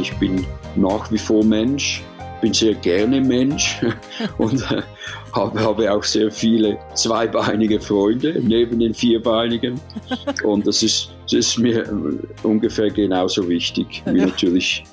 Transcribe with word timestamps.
ich 0.00 0.12
bin 0.18 0.46
nach 0.76 1.10
wie 1.10 1.18
vor 1.18 1.44
Mensch, 1.44 2.02
bin 2.40 2.54
sehr 2.54 2.74
gerne 2.74 3.20
Mensch 3.20 3.80
und 4.38 4.62
äh, 4.70 4.82
habe, 5.32 5.60
habe 5.60 5.92
auch 5.92 6.04
sehr 6.04 6.30
viele 6.30 6.78
zweibeinige 6.94 7.80
Freunde 7.80 8.40
neben 8.42 8.78
den 8.78 8.94
vierbeinigen. 8.94 9.80
Und 10.44 10.66
das 10.66 10.82
ist, 10.82 11.10
das 11.24 11.32
ist 11.34 11.58
mir 11.58 11.84
ungefähr 12.42 12.90
genauso 12.90 13.48
wichtig 13.48 14.02
wie 14.06 14.20
natürlich 14.20 14.84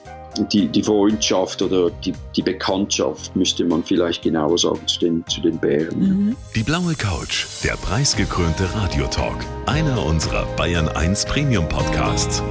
die, 0.52 0.68
die 0.68 0.84
Freundschaft 0.84 1.62
oder 1.62 1.90
die, 1.90 2.14
die 2.36 2.42
Bekanntschaft, 2.42 3.36
müsste 3.36 3.64
man 3.64 3.84
vielleicht 3.84 4.24
genauer 4.24 4.58
sagen, 4.58 4.86
zu 4.86 5.00
den, 5.00 5.26
zu 5.28 5.42
den 5.42 5.58
Bären. 5.58 6.00
Mhm. 6.00 6.36
Die 6.54 6.64
blaue 6.64 6.94
Couch, 6.96 7.46
der 7.64 7.78
preisgekrönte 7.78 8.68
Radiotalk, 8.76 9.38
einer 9.66 10.06
unserer 10.06 10.46
Bayern 10.58 10.90
1 10.90 11.26
Premium 11.26 11.70
Podcasts. 11.70 12.44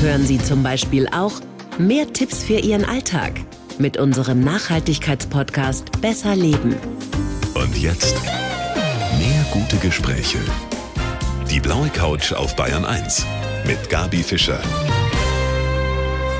Hören 0.00 0.24
Sie 0.24 0.38
zum 0.38 0.62
Beispiel 0.62 1.08
auch 1.08 1.40
mehr 1.76 2.12
Tipps 2.12 2.44
für 2.44 2.60
Ihren 2.60 2.84
Alltag 2.84 3.32
mit 3.78 3.96
unserem 3.96 4.38
Nachhaltigkeitspodcast 4.40 6.00
Besser 6.00 6.36
Leben. 6.36 6.76
Und 7.54 7.76
jetzt 7.76 8.14
mehr 9.18 9.44
gute 9.52 9.76
Gespräche. 9.78 10.38
Die 11.50 11.58
blaue 11.58 11.88
Couch 11.88 12.32
auf 12.32 12.54
Bayern 12.54 12.84
1 12.84 13.26
mit 13.66 13.90
Gabi 13.90 14.22
Fischer. 14.22 14.60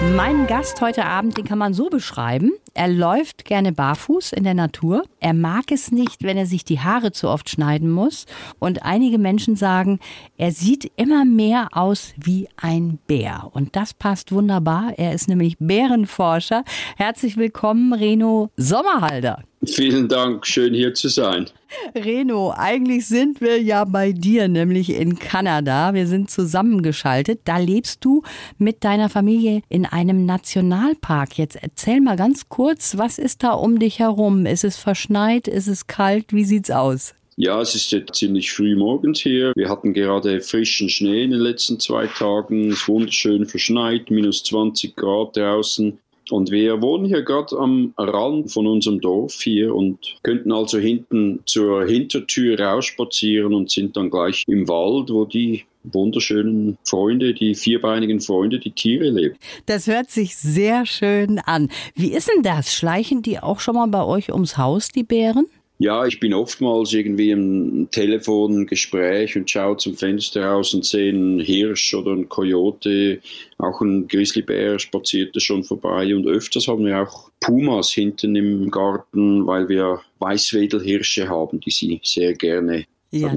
Mein 0.01 0.47
Gast 0.47 0.81
heute 0.81 1.07
Abend, 1.07 1.37
den 1.37 1.45
kann 1.45 1.59
man 1.59 1.75
so 1.75 1.91
beschreiben. 1.91 2.53
Er 2.73 2.87
läuft 2.87 3.45
gerne 3.45 3.73
barfuß 3.73 4.33
in 4.33 4.45
der 4.45 4.55
Natur. 4.55 5.03
Er 5.19 5.35
mag 5.35 5.73
es 5.73 5.91
nicht, 5.91 6.23
wenn 6.23 6.37
er 6.37 6.47
sich 6.47 6.65
die 6.65 6.79
Haare 6.79 7.11
zu 7.11 7.29
oft 7.29 7.51
schneiden 7.51 7.91
muss. 7.91 8.27
Und 8.61 8.85
einige 8.85 9.19
Menschen 9.19 9.57
sagen, 9.57 9.99
er 10.37 10.53
sieht 10.53 10.89
immer 10.95 11.25
mehr 11.25 11.71
aus 11.73 12.15
wie 12.17 12.49
ein 12.57 13.01
Bär. 13.09 13.51
Und 13.53 13.75
das 13.75 13.93
passt 13.93 14.31
wunderbar. 14.31 14.93
Er 14.97 15.15
ist 15.15 15.29
nämlich 15.29 15.57
Bärenforscher. 15.59 16.63
Herzlich 16.97 17.37
willkommen, 17.37 17.93
Reno 17.93 18.51
Sommerhalder. 18.57 19.43
Vielen 19.65 20.09
Dank, 20.09 20.47
schön 20.47 20.73
hier 20.73 20.95
zu 20.95 21.09
sein. 21.09 21.47
Reno, 21.95 22.55
eigentlich 22.57 23.07
sind 23.07 23.41
wir 23.41 23.61
ja 23.61 23.85
bei 23.85 24.13
dir, 24.13 24.47
nämlich 24.47 24.91
in 24.91 25.19
Kanada. 25.19 25.95
Wir 25.95 26.07
sind 26.07 26.31
zusammengeschaltet. 26.31 27.41
Da 27.45 27.59
lebst 27.59 28.05
du 28.05 28.23
mit 28.57 28.85
deiner 28.85 29.09
Familie 29.09 29.63
in 29.69 29.85
einem 29.85 30.25
Nationalpark. 30.27 31.39
Jetzt 31.39 31.57
erzähl 31.61 32.01
mal 32.01 32.17
ganz 32.17 32.49
kurz, 32.49 32.97
was 32.99 33.19
ist 33.19 33.43
da 33.43 33.53
um 33.53 33.81
dich 33.81 33.99
herum? 33.99 34.47
Ist 34.47 34.65
es 34.65 34.77
verschneit? 34.77 35.49
Ist 35.49 35.67
es 35.67 35.89
kalt? 35.89 36.33
Wie 36.33 36.45
sieht's 36.45 36.71
aus? 36.71 37.15
Ja, 37.37 37.61
es 37.61 37.75
ist 37.75 37.93
jetzt 37.93 38.17
ziemlich 38.17 38.53
früh 38.53 38.75
morgens 38.75 39.21
hier. 39.21 39.53
Wir 39.55 39.69
hatten 39.69 39.93
gerade 39.93 40.41
frischen 40.41 40.89
Schnee 40.89 41.23
in 41.25 41.31
den 41.31 41.41
letzten 41.41 41.79
zwei 41.79 42.07
Tagen. 42.07 42.71
Es 42.71 42.79
ist 42.79 42.89
wunderschön 42.89 43.47
verschneit, 43.47 44.11
minus 44.11 44.43
20 44.45 44.97
Grad 44.97 45.37
draußen. 45.37 45.99
Und 46.31 46.51
wir 46.51 46.81
wohnen 46.83 47.05
hier 47.05 47.23
gerade 47.23 47.59
am 47.59 47.95
Rand 47.97 48.51
von 48.51 48.67
unserem 48.67 49.01
Dorf 49.01 49.41
hier 49.41 49.75
und 49.75 50.17
könnten 50.23 50.53
also 50.53 50.79
hinten 50.79 51.41
zur 51.47 51.87
Hintertür 51.87 52.59
rausspazieren 52.59 53.55
und 53.55 53.71
sind 53.71 53.97
dann 53.97 54.11
gleich 54.11 54.45
im 54.47 54.69
Wald, 54.69 55.11
wo 55.11 55.25
die 55.25 55.65
wunderschönen 55.85 56.77
Freunde, 56.85 57.35
die 57.35 57.55
vierbeinigen 57.55 58.21
Freunde, 58.21 58.59
die 58.59 58.73
Tiere 58.73 59.11
leben. 59.11 59.37
Das 59.67 59.87
hört 59.87 60.11
sich 60.11 60.37
sehr 60.37 60.87
schön 60.87 61.39
an. 61.39 61.69
Wie 61.95 62.13
ist 62.13 62.29
denn 62.29 62.43
das? 62.43 62.75
Schleichen 62.75 63.23
die 63.23 63.39
auch 63.39 63.61
schon 63.61 63.75
mal 63.75 63.89
bei 63.89 64.05
euch 64.05 64.33
ums 64.33 64.59
Haus, 64.59 64.89
die 64.89 65.05
Bären? 65.05 65.47
Ja, 65.81 66.07
ich 66.07 66.19
bin 66.19 66.35
oftmals 66.35 66.93
irgendwie 66.93 67.31
im 67.31 67.89
Telefongespräch 67.93 69.37
und 69.37 69.49
schaue 69.49 69.77
zum 69.77 69.95
Fenster 69.95 70.45
raus 70.45 70.75
und 70.75 70.85
sehe 70.85 71.11
einen 71.11 71.39
Hirsch 71.39 71.95
oder 71.95 72.11
einen 72.11 72.29
Coyote, 72.29 73.21
auch 73.59 73.81
ein 73.81 74.09
Grizzlybär 74.09 74.81
spazierte 74.81 75.39
schon 75.39 75.63
vorbei. 75.63 76.13
Und 76.17 76.27
öfters 76.27 76.67
haben 76.67 76.85
wir 76.85 77.01
auch 77.01 77.31
Pumas 77.39 77.93
hinten 77.93 78.35
im 78.35 78.73
Garten, 78.73 79.47
weil 79.47 79.69
wir 79.69 80.01
Weißwedelhirsche 80.19 81.29
haben, 81.29 81.61
die 81.61 81.71
sie 81.71 82.01
sehr 82.03 82.35
gerne 82.35 82.85
ja. 83.11 83.33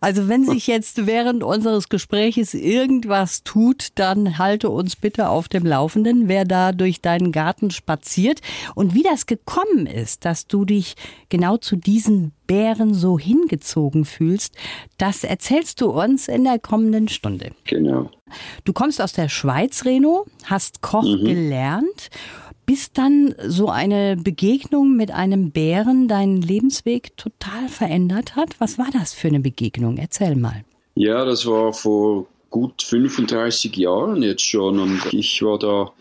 Also 0.00 0.28
wenn 0.28 0.44
sich 0.44 0.66
jetzt 0.66 1.06
während 1.06 1.44
unseres 1.44 1.88
Gespräches 1.88 2.52
irgendwas 2.54 3.44
tut, 3.44 3.88
dann 3.94 4.38
halte 4.38 4.70
uns 4.70 4.96
bitte 4.96 5.28
auf 5.28 5.48
dem 5.48 5.64
Laufenden, 5.64 6.26
wer 6.26 6.44
da 6.44 6.72
durch 6.72 7.00
deinen 7.00 7.30
Garten 7.30 7.70
spaziert 7.70 8.40
und 8.74 8.94
wie 8.94 9.04
das 9.04 9.26
gekommen 9.26 9.86
ist, 9.86 10.24
dass 10.24 10.48
du 10.48 10.64
dich 10.64 10.96
genau 11.28 11.58
zu 11.58 11.76
diesen 11.76 12.32
Bären 12.48 12.92
so 12.92 13.18
hingezogen 13.18 14.04
fühlst, 14.04 14.56
das 14.96 15.22
erzählst 15.22 15.80
du 15.80 15.90
uns 15.90 16.26
in 16.26 16.44
der 16.44 16.58
kommenden 16.58 17.06
Stunde. 17.08 17.52
Genau. 17.64 18.10
Du 18.64 18.72
kommst 18.72 19.00
aus 19.00 19.12
der 19.12 19.28
Schweiz, 19.28 19.84
Reno, 19.84 20.26
hast 20.44 20.82
Koch 20.82 21.04
mhm. 21.04 21.24
gelernt 21.24 22.10
bis 22.68 22.92
dann 22.92 23.34
so 23.46 23.70
eine 23.70 24.18
Begegnung 24.18 24.94
mit 24.94 25.10
einem 25.10 25.52
Bären 25.52 26.06
deinen 26.06 26.42
Lebensweg 26.42 27.16
total 27.16 27.66
verändert 27.66 28.36
hat. 28.36 28.60
Was 28.60 28.76
war 28.76 28.90
das 28.92 29.14
für 29.14 29.28
eine 29.28 29.40
Begegnung? 29.40 29.96
Erzähl 29.96 30.36
mal. 30.36 30.66
Ja, 30.94 31.24
das 31.24 31.46
war 31.46 31.72
vor 31.72 32.26
gut 32.50 32.82
35 32.82 33.74
Jahren 33.74 34.22
jetzt 34.22 34.44
schon 34.44 34.78
und 34.80 35.14
ich 35.14 35.42
war 35.42 35.58
da 35.58 35.92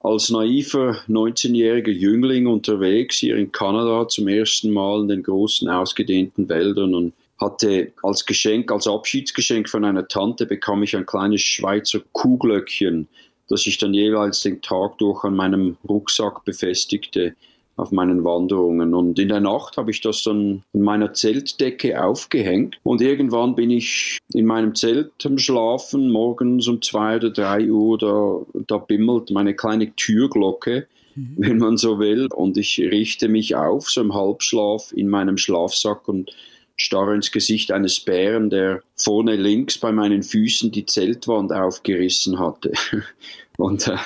als 0.00 0.30
naiver 0.30 0.96
19-jähriger 1.10 1.92
Jüngling 1.92 2.46
unterwegs 2.46 3.16
hier 3.16 3.36
in 3.36 3.52
Kanada 3.52 4.08
zum 4.08 4.26
ersten 4.26 4.70
Mal 4.70 5.02
in 5.02 5.08
den 5.08 5.22
großen 5.22 5.68
ausgedehnten 5.68 6.48
Wäldern 6.48 6.94
und 6.94 7.12
hatte 7.38 7.92
als 8.02 8.24
Geschenk, 8.24 8.72
als 8.72 8.86
Abschiedsgeschenk 8.86 9.68
von 9.68 9.84
einer 9.84 10.08
Tante 10.08 10.46
bekam 10.46 10.82
ich 10.84 10.96
ein 10.96 11.04
kleines 11.04 11.42
Schweizer 11.42 12.00
Kuhglöckchen 12.12 13.08
das 13.48 13.66
ich 13.66 13.78
dann 13.78 13.94
jeweils 13.94 14.40
den 14.42 14.62
Tag 14.62 14.98
durch 14.98 15.24
an 15.24 15.36
meinem 15.36 15.76
Rucksack 15.88 16.44
befestigte 16.44 17.34
auf 17.76 17.90
meinen 17.90 18.24
Wanderungen. 18.24 18.94
Und 18.94 19.18
in 19.18 19.28
der 19.28 19.40
Nacht 19.40 19.76
habe 19.76 19.90
ich 19.90 20.00
das 20.00 20.22
dann 20.22 20.62
in 20.72 20.82
meiner 20.82 21.12
Zeltdecke 21.12 22.02
aufgehängt. 22.02 22.78
Und 22.84 23.00
irgendwann 23.00 23.54
bin 23.54 23.70
ich 23.70 24.18
in 24.32 24.46
meinem 24.46 24.74
Zelt 24.74 25.10
am 25.24 25.38
Schlafen, 25.38 26.10
morgens 26.10 26.68
um 26.68 26.80
zwei 26.82 27.16
oder 27.16 27.30
drei 27.30 27.70
Uhr, 27.70 27.98
da, 27.98 28.40
da 28.66 28.78
bimmelt 28.78 29.30
meine 29.30 29.54
kleine 29.54 29.94
Türglocke, 29.96 30.86
mhm. 31.14 31.34
wenn 31.36 31.58
man 31.58 31.76
so 31.76 31.98
will. 31.98 32.28
Und 32.32 32.56
ich 32.56 32.78
richte 32.78 33.28
mich 33.28 33.56
auf, 33.56 33.90
so 33.90 34.00
im 34.00 34.14
Halbschlaf 34.14 34.92
in 34.92 35.08
meinem 35.08 35.36
Schlafsack 35.36 36.06
und 36.06 36.30
starre 36.76 37.14
ins 37.14 37.30
Gesicht 37.30 37.70
eines 37.72 38.00
Bären, 38.00 38.50
der 38.50 38.82
vorne 38.96 39.36
links 39.36 39.78
bei 39.78 39.92
meinen 39.92 40.22
Füßen 40.22 40.70
die 40.70 40.86
Zeltwand 40.86 41.52
aufgerissen 41.52 42.38
hatte. 42.38 42.72
Und 43.56 43.86
äh, 43.88 43.96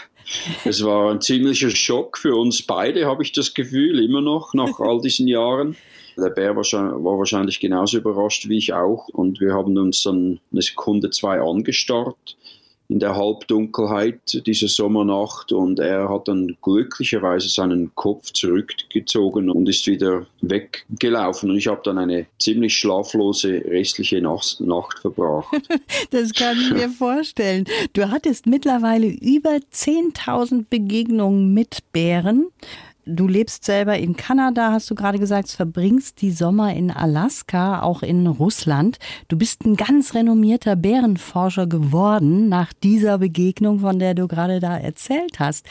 es 0.64 0.84
war 0.84 1.10
ein 1.10 1.20
ziemlicher 1.20 1.70
Schock 1.70 2.18
für 2.18 2.34
uns 2.36 2.62
beide, 2.62 3.06
habe 3.06 3.22
ich 3.22 3.32
das 3.32 3.54
Gefühl, 3.54 4.04
immer 4.04 4.20
noch 4.20 4.52
nach 4.54 4.78
all 4.80 5.00
diesen 5.00 5.28
Jahren. 5.28 5.76
Der 6.16 6.30
Bär 6.30 6.56
war 6.56 7.18
wahrscheinlich 7.18 7.60
genauso 7.60 7.98
überrascht 7.98 8.48
wie 8.48 8.58
ich 8.58 8.72
auch. 8.72 9.08
Und 9.08 9.40
wir 9.40 9.54
haben 9.54 9.78
uns 9.78 10.02
dann 10.02 10.40
eine 10.50 10.62
Sekunde, 10.62 11.10
zwei 11.10 11.40
angestarrt 11.40 12.36
in 12.88 13.00
der 13.00 13.16
Halbdunkelheit 13.16 14.47
dieser 14.47 14.69
Sommernacht 14.69 15.53
und 15.53 15.78
er 15.78 16.09
hat 16.09 16.28
dann 16.28 16.56
glücklicherweise 16.62 17.49
seinen 17.49 17.94
Kopf 17.94 18.32
zurückgezogen 18.32 19.50
und 19.50 19.69
ist 19.69 19.87
wieder 19.87 20.26
weggelaufen 20.41 21.50
und 21.50 21.59
ich 21.59 21.66
habe 21.66 21.82
dann 21.84 21.99
eine 21.99 22.26
ziemlich 22.38 22.76
schlaflose 22.76 23.62
restliche 23.66 24.22
Nacht, 24.22 24.99
verbracht. 25.00 25.49
das 26.10 26.32
kann 26.32 26.59
ich 26.59 26.72
mir 26.72 26.88
vorstellen. 26.88 27.66
Du 27.93 28.10
hattest 28.10 28.47
mittlerweile 28.47 29.09
über 29.09 29.56
10.000 29.72 30.65
Begegnungen 30.70 31.53
mit 31.53 31.78
Bären. 31.93 32.49
Du 33.10 33.26
lebst 33.26 33.64
selber 33.64 33.96
in 33.96 34.16
Kanada, 34.16 34.70
hast 34.72 34.91
du 34.91 34.94
gerade 34.94 35.19
gesagt, 35.19 35.48
verbringst 35.48 36.20
die 36.20 36.30
Sommer 36.30 36.74
in 36.74 36.91
Alaska, 36.91 37.80
auch 37.80 38.02
in 38.02 38.26
Russland. 38.26 38.98
Du 39.28 39.38
bist 39.38 39.64
ein 39.64 39.76
ganz 39.76 40.14
renommierter 40.14 40.76
Bärenforscher 40.76 41.66
geworden 41.66 42.50
nach 42.50 42.74
dieser 42.74 43.16
Begegnung, 43.16 43.80
von 43.80 43.98
der 43.98 44.12
du 44.12 44.28
gerade 44.28 44.60
da 44.60 44.76
erzählt 44.76 45.38
hast. 45.38 45.64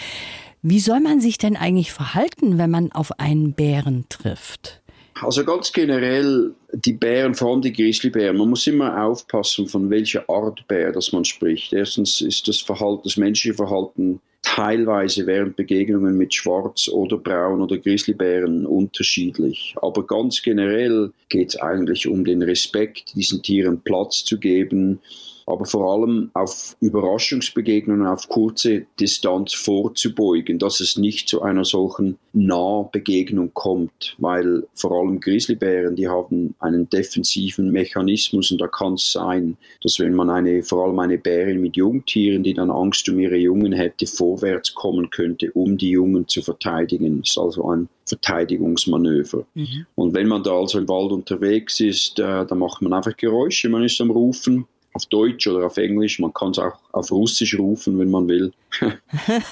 Wie 0.64 0.80
soll 0.80 1.00
man 1.00 1.22
sich 1.22 1.38
denn 1.38 1.56
eigentlich 1.56 1.94
verhalten, 1.94 2.58
wenn 2.58 2.72
man 2.72 2.92
auf 2.92 3.20
einen 3.20 3.54
Bären 3.54 4.06
trifft? 4.10 4.82
Also 5.22 5.46
ganz 5.46 5.72
generell 5.72 6.56
die 6.74 6.94
Bären, 6.94 7.36
vor 7.36 7.52
allem 7.52 7.62
die 7.62 7.74
Grizzlybären, 7.74 8.38
man 8.38 8.50
muss 8.50 8.66
immer 8.66 9.04
aufpassen, 9.04 9.68
von 9.68 9.92
welcher 9.92 10.28
Art 10.28 10.68
Bär 10.68 10.92
das 10.92 11.12
man 11.12 11.24
spricht. 11.24 11.72
Erstens 11.72 12.20
ist 12.20 12.48
das 12.48 12.58
Verhalten, 12.62 13.02
das 13.04 13.18
menschliche 13.18 13.54
Verhalten 13.56 14.22
teilweise 14.56 15.28
während 15.28 15.56
Begegnungen 15.56 16.18
mit 16.18 16.34
Schwarz- 16.34 16.88
oder 16.88 17.18
Braun- 17.18 17.62
oder 17.62 17.78
Grizzlybären 17.78 18.66
unterschiedlich. 18.66 19.76
Aber 19.82 20.08
ganz 20.08 20.42
generell 20.42 21.12
geht 21.30 21.50
es 21.50 21.58
eigentlich 21.58 22.08
um 22.08 22.24
den 22.24 22.42
Respekt, 22.42 23.16
diesen 23.16 23.44
Tieren 23.44 23.82
Platz 23.82 24.24
zu 24.24 24.40
geben, 24.40 25.00
aber 25.48 25.66
vor 25.66 25.94
allem 25.94 26.30
auf 26.34 26.76
Überraschungsbegegnungen 26.82 28.06
auf 28.06 28.28
kurze 28.28 28.86
Distanz 29.00 29.54
vorzubeugen, 29.54 30.60
dass 30.60 30.82
es 30.82 30.98
nicht 30.98 31.30
zu 31.30 31.42
einer 31.42 31.64
solchen 31.64 32.18
Nahbegegnung 32.34 33.54
kommt, 33.54 34.16
weil 34.18 34.68
vor 34.76 34.92
allem 34.92 35.22
Grizzlybären, 35.22 35.96
die 35.96 36.10
haben 36.10 36.54
einen 36.60 36.90
defensiven 36.90 37.72
Mechanismus 37.72 38.52
und 38.52 38.60
da 38.60 38.68
kann 38.68 38.96
es 38.96 39.14
sein, 39.14 39.58
dass 39.82 40.00
wenn 40.00 40.14
man 40.14 40.30
eine, 40.30 40.64
vor 40.64 40.86
allem 40.86 41.00
eine 41.00 41.18
Bärin 41.18 41.62
mit 41.62 41.78
Jungtieren, 41.78 42.44
die 42.44 42.54
dann 42.54 42.70
Angst 42.70 43.08
um 43.08 43.18
ihre 43.18 43.38
Jungen 43.38 43.72
hätte, 43.72 44.06
vorwärts 44.06 44.76
kommen 44.76 45.10
könnte, 45.10 45.50
um 45.54 45.78
die 45.78 45.92
Jungen 45.92 46.28
zu 46.28 46.42
verteidigen. 46.42 47.20
Das 47.22 47.32
ist 47.32 47.38
also 47.38 47.72
ein 47.72 47.88
Verteidigungsmanöver. 48.06 49.46
Mhm. 49.54 49.86
Und 49.96 50.14
wenn 50.14 50.28
man 50.28 50.44
da 50.44 50.52
also 50.52 50.78
im 50.78 50.90
Wald 50.90 51.14
unterwegs 51.14 51.80
ist, 51.80 52.20
äh, 52.20 52.46
dann 52.46 52.60
macht 52.60 52.82
man 52.82 52.92
einfach 52.92 53.16
Geräusche, 53.16 53.70
man 53.70 53.84
ist 53.84 54.02
am 54.02 54.12
Rufen 54.12 54.68
auf 54.98 55.06
Deutsch 55.06 55.48
oder 55.48 55.66
auf 55.68 55.78
Englisch. 55.78 56.20
Man 56.20 56.34
kann 56.34 56.52
es 56.52 56.60
auch 56.60 56.74
auf 56.92 57.12
Russisch 57.12 57.58
rufen, 57.58 57.98
wenn 58.00 58.12
man 58.12 58.28
will. 58.28 58.52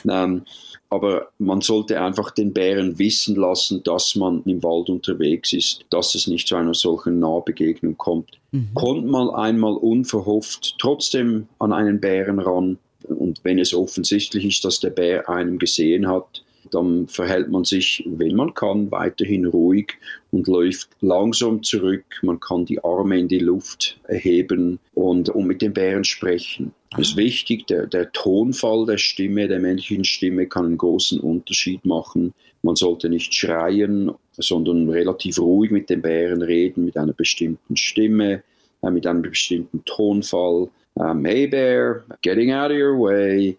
ähm, 0.09 0.41
aber 0.89 1.29
man 1.39 1.61
sollte 1.61 2.01
einfach 2.01 2.31
den 2.31 2.53
Bären 2.53 2.97
wissen 2.99 3.35
lassen, 3.35 3.83
dass 3.83 4.15
man 4.15 4.43
im 4.45 4.63
Wald 4.63 4.89
unterwegs 4.89 5.53
ist, 5.53 5.85
dass 5.89 6.15
es 6.15 6.27
nicht 6.27 6.47
zu 6.47 6.55
einer 6.55 6.73
solchen 6.73 7.19
Nahbegegnung 7.19 7.97
kommt. 7.97 8.31
Mhm. 8.51 8.69
Kommt 8.73 9.05
man 9.05 9.29
einmal 9.29 9.73
unverhofft 9.73 10.75
trotzdem 10.79 11.47
an 11.59 11.73
einen 11.73 11.99
Bären 11.99 12.39
ran 12.39 12.77
und 13.07 13.39
wenn 13.43 13.59
es 13.59 13.73
offensichtlich 13.73 14.45
ist, 14.45 14.65
dass 14.65 14.79
der 14.79 14.89
Bär 14.89 15.29
einen 15.29 15.59
gesehen 15.59 16.07
hat, 16.07 16.43
dann 16.71 17.07
verhält 17.07 17.49
man 17.49 17.63
sich, 17.63 18.03
wenn 18.07 18.35
man 18.35 18.53
kann, 18.53 18.91
weiterhin 18.91 19.45
ruhig 19.45 19.93
und 20.31 20.47
läuft 20.47 20.89
langsam 21.01 21.63
zurück. 21.63 22.05
Man 22.21 22.39
kann 22.39 22.65
die 22.65 22.83
Arme 22.83 23.19
in 23.19 23.27
die 23.27 23.39
Luft 23.39 23.99
erheben 24.07 24.79
und, 24.93 25.29
und 25.29 25.47
mit 25.47 25.61
den 25.61 25.73
Bären 25.73 26.03
sprechen. 26.03 26.73
Das 26.91 27.09
ist 27.09 27.17
wichtig, 27.17 27.67
der, 27.67 27.87
der 27.87 28.11
Tonfall 28.11 28.85
der 28.85 28.97
Stimme, 28.97 29.47
der 29.47 29.59
männlichen 29.59 30.05
Stimme 30.05 30.47
kann 30.47 30.65
einen 30.65 30.77
großen 30.77 31.19
Unterschied 31.19 31.83
machen. 31.83 32.33
Man 32.61 32.75
sollte 32.75 33.09
nicht 33.09 33.33
schreien, 33.33 34.11
sondern 34.31 34.89
relativ 34.89 35.39
ruhig 35.39 35.71
mit 35.71 35.89
den 35.89 36.01
Bären 36.01 36.41
reden, 36.41 36.85
mit 36.85 36.97
einer 36.97 37.13
bestimmten 37.13 37.75
Stimme, 37.75 38.43
äh, 38.81 38.89
mit 38.89 39.05
einem 39.05 39.21
bestimmten 39.21 39.83
Tonfall. 39.85 40.69
Um, 40.97 41.25
hey 41.25 41.45
Bear, 41.45 42.05
getting 42.21 42.53
out 42.53 42.71
of 42.71 42.77
your 42.77 42.97
way 42.97 43.57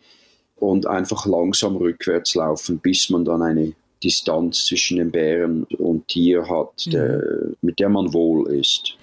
und 0.57 0.87
einfach 0.87 1.27
langsam 1.27 1.77
rückwärts 1.77 2.35
laufen, 2.35 2.79
bis 2.79 3.11
man 3.11 3.25
dann 3.25 3.43
eine 3.43 3.73
Distanz 4.03 4.67
zwischen 4.67 4.99
den 4.99 5.11
Bären 5.11 5.65
und 5.79 6.09
Tier 6.09 6.49
hat, 6.49 6.87
der, 6.87 7.19
mhm. 7.19 7.57
mit 7.63 7.79
der 7.79 7.89
man 7.89 8.13
wohl 8.13 8.51
ist. 8.51 8.97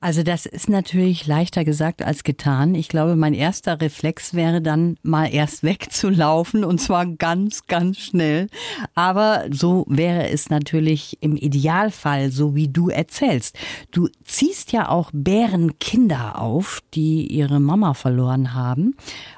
Also 0.00 0.22
das 0.22 0.46
ist 0.46 0.68
natürlich 0.68 1.26
leichter 1.26 1.64
gesagt 1.64 2.02
als 2.02 2.22
getan. 2.22 2.76
Ich 2.76 2.88
glaube, 2.88 3.16
mein 3.16 3.34
erster 3.34 3.80
Reflex 3.80 4.32
wäre 4.32 4.62
dann 4.62 4.96
mal 5.02 5.26
erst 5.26 5.62
wegzulaufen 5.62 6.64
und 6.64 6.80
zwar 6.80 7.06
ganz, 7.06 7.66
ganz 7.66 7.98
schnell. 7.98 8.46
Aber 8.94 9.46
so 9.50 9.84
wäre 9.88 10.28
es 10.28 10.50
natürlich 10.50 11.18
im 11.20 11.36
Idealfall, 11.36 12.30
so 12.30 12.54
wie 12.54 12.68
du 12.68 12.90
erzählst. 12.90 13.58
Du 13.90 14.08
ziehst 14.24 14.72
ja 14.72 14.88
auch 14.88 15.10
Bärenkinder 15.12 16.40
auf, 16.40 16.80
die 16.94 17.26
ihre 17.26 17.58
Mama 17.58 17.94
verloren 17.94 18.54
haben 18.54 18.94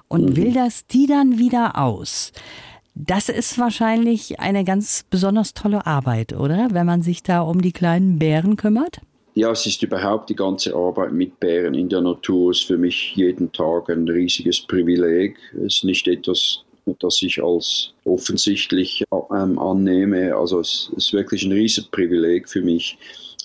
und 0.09 0.31
mhm. 0.31 0.37
wilderst 0.37 0.93
die 0.93 1.07
dann 1.07 1.39
wieder 1.39 1.79
aus. 1.79 2.33
Das 2.95 3.31
ist 3.31 3.59
wahrscheinlich 3.59 4.41
eine 4.41 4.65
ganz 4.65 5.05
besonders 5.09 5.55
tolle 5.55 5.87
Arbeit, 5.87 6.35
oder? 6.35 6.69
Wenn 6.73 6.87
man 6.87 7.03
sich 7.03 7.23
da 7.23 7.41
um 7.41 7.63
die 7.63 7.73
kleinen 7.73 8.19
Bären 8.19 8.57
kümmert? 8.57 9.01
Ja, 9.35 9.53
es 9.53 9.65
ist 9.65 9.83
überhaupt 9.83 10.29
die 10.29 10.35
ganze 10.35 10.75
Arbeit 10.75 11.13
mit 11.13 11.39
Bären 11.39 11.75
in 11.75 11.89
der 11.89 12.01
Natur 12.01 12.51
ist 12.51 12.65
für 12.65 12.77
mich 12.77 13.15
jeden 13.15 13.53
Tag 13.53 13.89
ein 13.89 14.09
riesiges 14.09 14.61
Privileg. 14.61 15.39
Es 15.53 15.77
ist 15.77 15.85
nicht 15.85 16.09
etwas, 16.09 16.65
das 16.99 17.23
ich 17.23 17.41
als 17.43 17.93
offensichtlich 18.05 19.05
ähm, 19.13 19.59
annehme. 19.59 20.35
Also 20.35 20.59
es 20.59 20.91
ist 20.97 21.13
wirklich 21.13 21.45
ein 21.45 21.53
riesiges 21.53 21.89
Privileg 21.91 22.49
für 22.49 22.61
mich. 22.61 22.99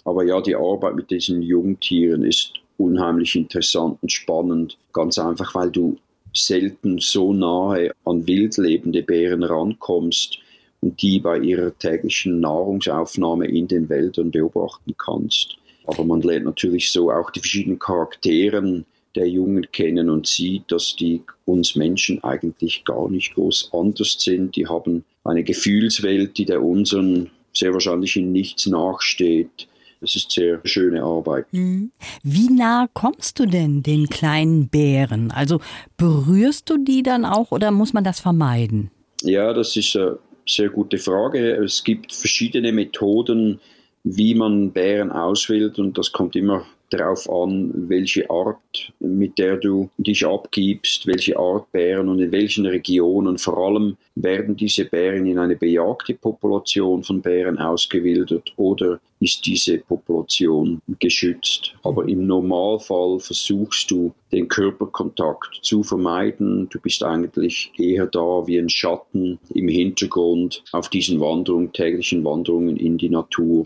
Aber 0.06 0.24
ja, 0.24 0.42
die 0.42 0.56
Arbeit 0.56 0.96
mit 0.96 1.12
diesen 1.12 1.44
Jungtieren 1.44 2.24
ist 2.24 2.54
unheimlich 2.78 3.36
interessant 3.36 4.00
und 4.02 4.12
spannend. 4.12 4.78
Ganz 4.92 5.20
einfach, 5.20 5.54
weil 5.54 5.70
du 5.70 5.98
selten 6.34 6.98
so 6.98 7.32
nahe 7.32 7.92
an 8.06 8.26
wildlebende 8.26 9.04
Bären 9.04 9.44
rankommst 9.44 10.40
und 10.82 11.00
die 11.02 11.20
bei 11.20 11.38
ihrer 11.38 11.78
täglichen 11.78 12.40
Nahrungsaufnahme 12.40 13.48
in 13.48 13.68
den 13.68 13.88
Wäldern 13.88 14.32
beobachten 14.32 14.96
kannst. 14.98 15.58
Aber 15.88 16.04
man 16.04 16.22
lernt 16.22 16.46
natürlich 16.46 16.92
so 16.92 17.12
auch 17.12 17.32
die 17.32 17.40
verschiedenen 17.40 17.80
Charakteren 17.80 18.86
der 19.16 19.30
Jungen 19.30 19.68
kennen 19.72 20.10
und 20.10 20.28
sieht, 20.28 20.72
dass 20.72 20.96
die 20.96 21.22
uns 21.46 21.76
Menschen 21.76 22.24
eigentlich 22.24 22.84
gar 22.84 23.10
nicht 23.10 23.36
groß 23.36 23.70
anders 23.72 24.18
sind. 24.20 24.56
Die 24.56 24.68
haben 24.68 25.06
eine 25.24 25.44
Gefühlswelt, 25.44 26.38
die 26.38 26.46
der 26.46 26.62
unseren 26.62 27.30
sehr 27.54 27.74
wahrscheinlich 27.74 28.18
in 28.18 28.32
nichts 28.32 28.66
nachsteht. 28.66 29.68
Das 30.02 30.16
ist 30.16 30.32
sehr 30.32 30.60
schöne 30.66 31.04
Arbeit. 31.04 31.46
Mhm. 31.52 31.92
Wie 32.22 32.50
nah 32.50 32.88
kommst 32.94 33.40
du 33.40 33.46
denn 33.46 33.82
den 33.82 34.08
kleinen 34.08 34.68
Bären? 34.68 35.32
Also 35.32 35.62
berührst 35.98 36.70
du 36.70 36.78
die 36.78 37.02
dann 37.02 37.26
auch 37.26 37.52
oder 37.52 37.72
muss 37.72 37.94
man 37.94 38.04
das 38.04 38.20
vermeiden? 38.20 38.92
Ja, 39.22 39.54
das 39.54 39.76
ist 39.78 39.96
eine 39.96 40.20
sehr 40.46 40.70
gute 40.70 40.98
Frage. 40.98 41.56
Es 41.56 41.84
gibt 41.84 42.14
verschiedene 42.14 42.72
Methoden, 42.72 43.60
wie 44.06 44.36
man 44.36 44.72
Bären 44.72 45.12
auswählt 45.12 45.80
und 45.80 45.98
das 45.98 46.12
kommt 46.12 46.36
immer 46.36 46.64
darauf 46.92 47.28
an, 47.28 47.90
welche 47.90 48.30
Art, 48.30 48.94
mit 49.00 49.40
der 49.40 49.58
du 49.58 49.90
dich 49.98 50.26
abgibst, 50.26 51.08
welche 51.08 51.38
Art 51.38 51.72
Bären 51.72 52.08
und 52.10 52.20
in 52.20 52.32
welchen 52.32 52.68
Regionen. 52.68 53.40
Vor 53.40 53.58
allem 53.58 53.98
werden 54.14 54.56
diese 54.56 54.86
Bären 54.86 55.26
in 55.26 55.40
eine 55.40 55.56
bejagte 55.56 56.14
Population 56.14 57.04
von 57.04 57.22
Bären 57.22 57.58
ausgewildert 57.58 58.54
oder 58.58 59.00
ist 59.20 59.44
diese 59.46 59.80
Population 59.80 60.80
geschützt. 61.00 61.74
Aber 61.82 62.08
im 62.08 62.28
Normalfall 62.28 63.20
versuchst 63.20 63.90
du, 63.90 64.14
den 64.32 64.48
Körperkontakt 64.48 65.60
zu 65.62 65.82
vermeiden. 65.82 66.68
Du 66.70 66.80
bist 66.80 67.04
eigentlich 67.04 67.72
eher 67.78 68.06
da 68.06 68.46
wie 68.46 68.60
ein 68.60 68.70
Schatten 68.70 69.40
im 69.54 69.68
Hintergrund 69.68 70.64
auf 70.74 70.90
diesen 70.90 71.20
Wanderungen, 71.20 71.74
täglichen 71.74 72.24
Wanderungen 72.24 72.78
in 72.78 72.98
die 72.98 73.10
Natur 73.10 73.66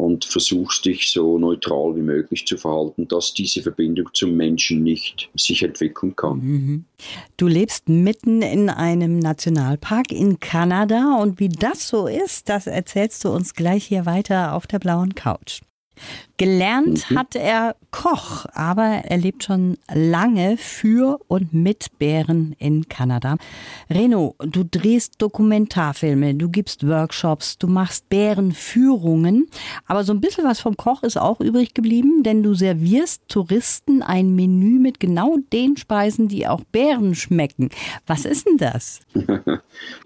und 0.00 0.24
versuchst 0.24 0.84
dich 0.84 1.10
so 1.10 1.38
neutral 1.38 1.94
wie 1.96 2.02
möglich 2.02 2.46
zu 2.46 2.56
verhalten, 2.56 3.06
dass 3.08 3.34
diese 3.34 3.62
Verbindung 3.62 4.08
zum 4.12 4.36
Menschen 4.36 4.82
nicht 4.82 5.28
sich 5.34 5.62
entwickeln 5.62 6.16
kann. 6.16 6.38
Mhm. 6.38 6.84
Du 7.36 7.46
lebst 7.46 7.88
mitten 7.88 8.42
in 8.42 8.70
einem 8.70 9.18
Nationalpark 9.18 10.12
in 10.12 10.40
Kanada 10.40 11.16
und 11.20 11.40
wie 11.40 11.48
das 11.48 11.88
so 11.88 12.06
ist, 12.06 12.48
das 12.48 12.66
erzählst 12.66 13.24
du 13.24 13.30
uns 13.30 13.54
gleich 13.54 13.84
hier 13.84 14.06
weiter 14.06 14.54
auf 14.54 14.66
der 14.66 14.78
blauen 14.78 15.14
Couch. 15.14 15.60
Gelernt 16.40 17.10
mhm. 17.10 17.18
hat 17.18 17.36
er 17.36 17.76
Koch, 17.90 18.46
aber 18.54 19.02
er 19.04 19.18
lebt 19.18 19.44
schon 19.44 19.76
lange 19.92 20.56
für 20.56 21.20
und 21.28 21.52
mit 21.52 21.98
Bären 21.98 22.54
in 22.58 22.88
Kanada. 22.88 23.36
Reno, 23.90 24.36
du 24.38 24.64
drehst 24.64 25.20
Dokumentarfilme, 25.20 26.34
du 26.34 26.48
gibst 26.48 26.86
Workshops, 26.86 27.58
du 27.58 27.66
machst 27.66 28.08
Bärenführungen, 28.08 29.48
aber 29.86 30.04
so 30.04 30.14
ein 30.14 30.22
bisschen 30.22 30.44
was 30.44 30.60
vom 30.60 30.78
Koch 30.78 31.02
ist 31.02 31.18
auch 31.18 31.40
übrig 31.40 31.74
geblieben, 31.74 32.22
denn 32.22 32.42
du 32.42 32.54
servierst 32.54 33.28
Touristen 33.28 34.02
ein 34.02 34.34
Menü 34.34 34.78
mit 34.78 34.98
genau 34.98 35.36
den 35.52 35.76
Speisen, 35.76 36.28
die 36.28 36.46
auch 36.46 36.62
Bären 36.72 37.14
schmecken. 37.14 37.68
Was 38.06 38.24
ist 38.24 38.46
denn 38.46 38.56
das? 38.56 39.00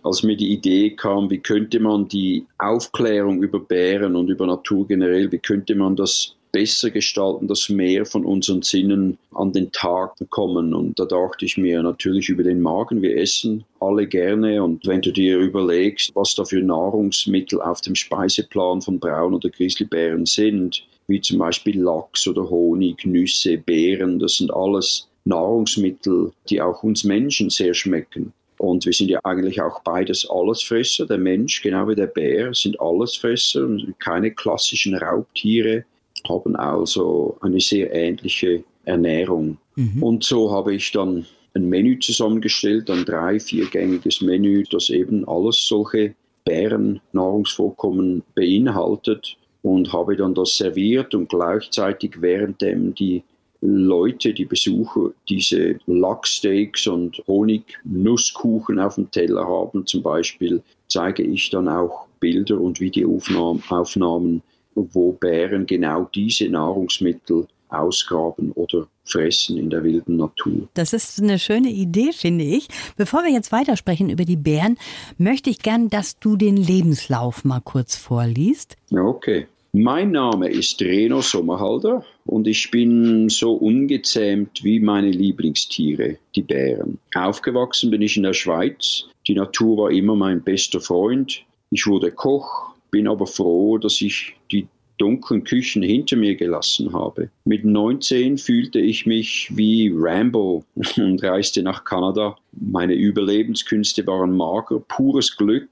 Als 0.02 0.22
mir 0.22 0.36
die 0.36 0.52
Idee 0.52 0.96
kam, 0.96 1.30
wie 1.30 1.38
könnte 1.38 1.78
man 1.78 2.08
die 2.08 2.46
Aufklärung 2.58 3.42
über 3.42 3.60
Bären 3.60 4.16
und 4.16 4.28
über 4.28 4.46
Natur 4.46 4.88
generell, 4.88 5.30
wie 5.30 5.38
könnte 5.38 5.73
man 5.78 5.96
das 5.96 6.34
besser 6.54 6.90
gestalten, 6.90 7.48
dass 7.48 7.68
mehr 7.68 8.06
von 8.06 8.24
unseren 8.24 8.62
Sinnen 8.62 9.18
an 9.34 9.52
den 9.52 9.72
Tag 9.72 10.14
kommen. 10.30 10.72
Und 10.72 11.00
da 11.00 11.04
dachte 11.04 11.44
ich 11.44 11.56
mir 11.56 11.82
natürlich 11.82 12.28
über 12.28 12.44
den 12.44 12.60
Magen. 12.60 13.02
Wir 13.02 13.16
essen 13.16 13.64
alle 13.80 14.06
gerne. 14.06 14.62
Und 14.62 14.86
wenn 14.86 15.02
du 15.02 15.12
dir 15.12 15.38
überlegst, 15.38 16.14
was 16.14 16.36
da 16.36 16.44
für 16.44 16.62
Nahrungsmittel 16.62 17.60
auf 17.60 17.80
dem 17.80 17.96
Speiseplan 17.96 18.82
von 18.82 19.00
Braun- 19.00 19.34
oder 19.34 19.50
Grizzlybären 19.50 20.26
sind, 20.26 20.86
wie 21.08 21.20
zum 21.20 21.38
Beispiel 21.38 21.82
Lachs 21.82 22.28
oder 22.28 22.48
Honig, 22.48 23.04
Nüsse, 23.04 23.58
Beeren, 23.58 24.20
das 24.20 24.36
sind 24.36 24.54
alles 24.54 25.08
Nahrungsmittel, 25.24 26.32
die 26.48 26.62
auch 26.62 26.84
uns 26.84 27.02
Menschen 27.02 27.50
sehr 27.50 27.74
schmecken. 27.74 28.32
Und 28.58 28.86
wir 28.86 28.92
sind 28.92 29.10
ja 29.10 29.20
eigentlich 29.24 29.60
auch 29.60 29.80
beides 29.82 30.28
Allesfresser. 30.28 31.06
Der 31.06 31.18
Mensch, 31.18 31.60
genau 31.62 31.88
wie 31.88 31.94
der 31.94 32.06
Bär, 32.06 32.54
sind 32.54 32.80
Allesfresser, 32.80 33.68
keine 33.98 34.30
klassischen 34.30 34.94
Raubtiere 34.94 35.84
haben 36.28 36.56
also 36.56 37.36
eine 37.40 37.60
sehr 37.60 37.92
ähnliche 37.92 38.64
Ernährung. 38.84 39.58
Mhm. 39.76 40.02
Und 40.02 40.24
so 40.24 40.50
habe 40.50 40.74
ich 40.74 40.92
dann 40.92 41.26
ein 41.54 41.68
Menü 41.68 41.98
zusammengestellt, 41.98 42.90
ein 42.90 43.04
drei-, 43.04 43.40
viergängiges 43.40 44.20
Menü, 44.20 44.64
das 44.70 44.90
eben 44.90 45.26
alles 45.28 45.66
solche 45.66 46.14
Bärennahrungsvorkommen 46.44 48.22
beinhaltet 48.34 49.36
und 49.62 49.92
habe 49.92 50.16
dann 50.16 50.34
das 50.34 50.56
serviert 50.56 51.14
und 51.14 51.28
gleichzeitig 51.28 52.20
währenddem 52.20 52.94
die 52.94 53.22
Leute, 53.66 54.34
die 54.34 54.44
Besucher, 54.44 55.10
diese 55.26 55.78
Lacksteaks 55.86 56.86
und 56.86 57.22
Honignusskuchen 57.26 58.78
auf 58.78 58.96
dem 58.96 59.10
Teller 59.10 59.46
haben, 59.46 59.86
zum 59.86 60.02
Beispiel, 60.02 60.62
zeige 60.88 61.22
ich 61.22 61.48
dann 61.48 61.68
auch 61.68 62.06
Bilder 62.20 62.60
und 62.60 62.78
Videoaufnahmen, 62.78 64.42
wo 64.74 65.12
Bären 65.12 65.64
genau 65.64 66.10
diese 66.14 66.48
Nahrungsmittel 66.48 67.46
ausgraben 67.70 68.52
oder 68.52 68.86
fressen 69.04 69.56
in 69.56 69.70
der 69.70 69.82
wilden 69.82 70.18
Natur. 70.18 70.68
Das 70.74 70.92
ist 70.92 71.20
eine 71.20 71.38
schöne 71.38 71.70
Idee, 71.70 72.12
finde 72.12 72.44
ich. 72.44 72.68
Bevor 72.96 73.24
wir 73.24 73.30
jetzt 73.30 73.50
weitersprechen 73.50 74.10
über 74.10 74.26
die 74.26 74.36
Bären, 74.36 74.76
möchte 75.16 75.48
ich 75.48 75.60
gern, 75.60 75.88
dass 75.88 76.18
du 76.18 76.36
den 76.36 76.58
Lebenslauf 76.58 77.44
mal 77.44 77.60
kurz 77.60 77.96
vorliest. 77.96 78.76
Okay. 78.92 79.46
Mein 79.76 80.12
Name 80.12 80.50
ist 80.50 80.80
Reno 80.82 81.20
Sommerhalder 81.20 82.04
und 82.26 82.46
ich 82.46 82.70
bin 82.70 83.28
so 83.28 83.54
ungezähmt 83.54 84.62
wie 84.62 84.78
meine 84.78 85.10
Lieblingstiere, 85.10 86.18
die 86.36 86.42
Bären. 86.42 86.98
Aufgewachsen 87.12 87.90
bin 87.90 88.00
ich 88.00 88.16
in 88.16 88.22
der 88.22 88.34
Schweiz. 88.34 89.06
Die 89.26 89.34
Natur 89.34 89.76
war 89.78 89.90
immer 89.90 90.14
mein 90.14 90.40
bester 90.44 90.80
Freund. 90.80 91.42
Ich 91.72 91.88
wurde 91.88 92.12
Koch, 92.12 92.72
bin 92.92 93.08
aber 93.08 93.26
froh, 93.26 93.76
dass 93.78 94.00
ich 94.00 94.36
die 94.52 94.68
dunklen 94.98 95.42
Küchen 95.42 95.82
hinter 95.82 96.14
mir 96.14 96.36
gelassen 96.36 96.92
habe. 96.92 97.30
Mit 97.44 97.64
19 97.64 98.38
fühlte 98.38 98.78
ich 98.78 99.06
mich 99.06 99.50
wie 99.56 99.92
Rambo 99.92 100.64
und 100.96 101.20
reiste 101.24 101.64
nach 101.64 101.82
Kanada. 101.82 102.36
Meine 102.52 102.94
Überlebenskünste 102.94 104.06
waren 104.06 104.36
mager, 104.36 104.78
pures 104.78 105.36
Glück 105.36 105.68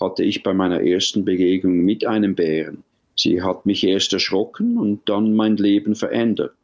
hatte 0.00 0.24
ich 0.24 0.42
bei 0.42 0.52
meiner 0.52 0.80
ersten 0.80 1.24
Begegnung 1.24 1.84
mit 1.84 2.04
einem 2.04 2.34
Bären. 2.34 2.82
Sie 3.16 3.42
hat 3.42 3.66
mich 3.66 3.84
erst 3.84 4.12
erschrocken 4.12 4.78
und 4.78 5.08
dann 5.08 5.34
mein 5.34 5.56
Leben 5.56 5.94
verändert. 5.94 6.54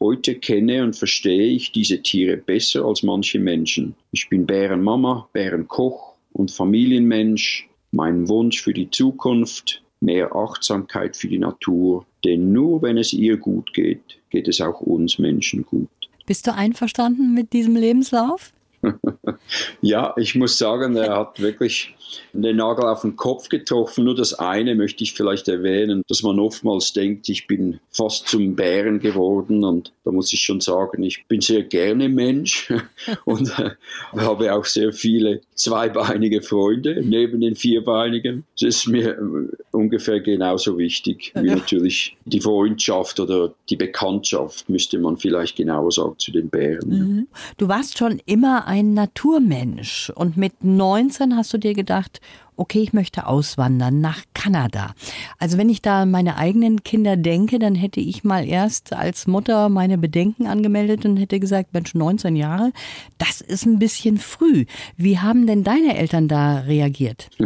Heute 0.00 0.34
kenne 0.34 0.82
und 0.82 0.96
verstehe 0.96 1.48
ich 1.48 1.72
diese 1.72 2.00
Tiere 2.00 2.36
besser 2.36 2.84
als 2.84 3.02
manche 3.02 3.38
Menschen. 3.38 3.94
Ich 4.12 4.28
bin 4.28 4.46
Bärenmama, 4.46 5.28
Bärenkoch 5.32 6.14
und 6.32 6.50
Familienmensch. 6.50 7.68
Mein 7.92 8.28
Wunsch 8.28 8.62
für 8.62 8.72
die 8.72 8.90
Zukunft, 8.90 9.82
mehr 10.00 10.34
Achtsamkeit 10.34 11.16
für 11.16 11.28
die 11.28 11.38
Natur, 11.38 12.06
denn 12.24 12.52
nur 12.52 12.82
wenn 12.82 12.96
es 12.96 13.12
ihr 13.12 13.36
gut 13.36 13.74
geht, 13.74 14.18
geht 14.30 14.48
es 14.48 14.60
auch 14.60 14.80
uns 14.80 15.18
Menschen 15.18 15.66
gut. 15.66 15.88
Bist 16.26 16.46
du 16.46 16.54
einverstanden 16.54 17.34
mit 17.34 17.52
diesem 17.52 17.76
Lebenslauf? 17.76 18.52
ja, 19.80 20.14
ich 20.16 20.34
muss 20.34 20.58
sagen, 20.58 20.96
er 20.96 21.16
hat 21.16 21.40
wirklich 21.40 21.94
den 22.32 22.56
Nagel 22.56 22.86
auf 22.86 23.02
den 23.02 23.16
Kopf 23.16 23.48
getroffen. 23.48 24.04
Nur 24.04 24.14
das 24.14 24.34
eine 24.34 24.74
möchte 24.74 25.04
ich 25.04 25.14
vielleicht 25.14 25.48
erwähnen, 25.48 26.02
dass 26.08 26.22
man 26.22 26.38
oftmals 26.38 26.92
denkt, 26.92 27.28
ich 27.28 27.46
bin 27.46 27.80
fast 27.90 28.28
zum 28.28 28.56
Bären 28.56 29.00
geworden 29.00 29.64
und 29.64 29.92
da 30.04 30.10
muss 30.10 30.32
ich 30.32 30.40
schon 30.40 30.60
sagen, 30.60 31.02
ich 31.02 31.26
bin 31.26 31.40
sehr 31.40 31.62
gerne 31.62 32.08
Mensch 32.08 32.72
und 33.24 33.58
äh, 33.58 33.70
habe 34.16 34.52
auch 34.54 34.64
sehr 34.64 34.92
viele 34.92 35.40
zweibeinige 35.60 36.40
Freunde 36.40 37.02
neben 37.04 37.40
den 37.40 37.54
vierbeinigen. 37.54 38.44
Das 38.58 38.62
ist 38.62 38.86
mir 38.86 39.18
äh, 39.18 39.56
ungefähr 39.72 40.20
genauso 40.20 40.78
wichtig 40.78 41.32
wie 41.34 41.50
natürlich 41.50 42.16
die 42.24 42.40
Freundschaft 42.40 43.20
oder 43.20 43.52
die 43.68 43.76
Bekanntschaft, 43.76 44.68
müsste 44.70 44.98
man 44.98 45.18
vielleicht 45.18 45.56
genauer 45.56 45.92
sagen, 45.92 46.14
zu 46.18 46.32
den 46.32 46.48
Bären. 46.48 46.88
Mhm. 46.88 47.26
Du 47.58 47.68
warst 47.68 47.98
schon 47.98 48.22
immer 48.24 48.66
ein 48.66 48.94
Naturmensch 48.94 50.10
und 50.14 50.38
mit 50.38 50.64
19 50.64 51.36
hast 51.36 51.52
du 51.52 51.58
dir 51.58 51.74
gedacht, 51.74 52.20
okay, 52.60 52.82
ich 52.82 52.92
möchte 52.92 53.26
auswandern 53.26 54.00
nach 54.02 54.22
Kanada. 54.34 54.94
Also 55.38 55.56
wenn 55.56 55.70
ich 55.70 55.80
da 55.80 56.02
an 56.02 56.10
meine 56.10 56.36
eigenen 56.36 56.84
Kinder 56.84 57.16
denke, 57.16 57.58
dann 57.58 57.74
hätte 57.74 58.00
ich 58.00 58.22
mal 58.22 58.46
erst 58.46 58.92
als 58.92 59.26
Mutter 59.26 59.70
meine 59.70 59.96
Bedenken 59.96 60.46
angemeldet 60.46 61.06
und 61.06 61.16
hätte 61.16 61.40
gesagt, 61.40 61.72
Mensch, 61.72 61.94
19 61.94 62.36
Jahre, 62.36 62.72
das 63.16 63.40
ist 63.40 63.64
ein 63.64 63.78
bisschen 63.78 64.18
früh. 64.18 64.66
Wie 64.98 65.18
haben 65.18 65.46
denn 65.46 65.64
deine 65.64 65.96
Eltern 65.96 66.28
da 66.28 66.60
reagiert? 66.60 67.30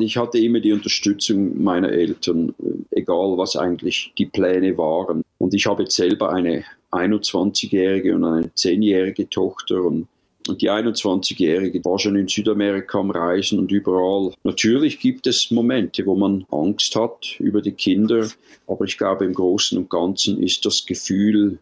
Ich 0.00 0.16
hatte 0.16 0.38
immer 0.38 0.58
die 0.58 0.72
Unterstützung 0.72 1.62
meiner 1.62 1.90
Eltern, 1.90 2.54
egal 2.90 3.38
was 3.38 3.54
eigentlich 3.54 4.12
die 4.18 4.26
Pläne 4.26 4.76
waren. 4.76 5.22
Und 5.38 5.54
ich 5.54 5.66
habe 5.66 5.84
jetzt 5.84 5.94
selber 5.94 6.32
eine 6.32 6.64
21-jährige 6.90 8.16
und 8.16 8.24
eine 8.24 8.46
10-jährige 8.48 9.28
Tochter 9.28 9.84
und 9.84 10.08
und 10.48 10.62
die 10.62 10.70
21-Jährige 10.70 11.84
war 11.84 11.98
schon 11.98 12.16
in 12.16 12.28
Südamerika 12.28 12.98
am 12.98 13.10
Reisen 13.10 13.58
und 13.58 13.70
überall. 13.70 14.32
Natürlich 14.42 14.98
gibt 14.98 15.26
es 15.26 15.50
Momente, 15.50 16.04
wo 16.06 16.16
man 16.16 16.46
Angst 16.50 16.96
hat 16.96 17.36
über 17.38 17.60
die 17.60 17.72
Kinder, 17.72 18.28
aber 18.66 18.84
ich 18.84 18.96
glaube, 18.96 19.24
im 19.24 19.34
Großen 19.34 19.76
und 19.76 19.90
Ganzen 19.90 20.42
ist 20.42 20.64
das 20.64 20.86
Gefühl, 20.86 21.58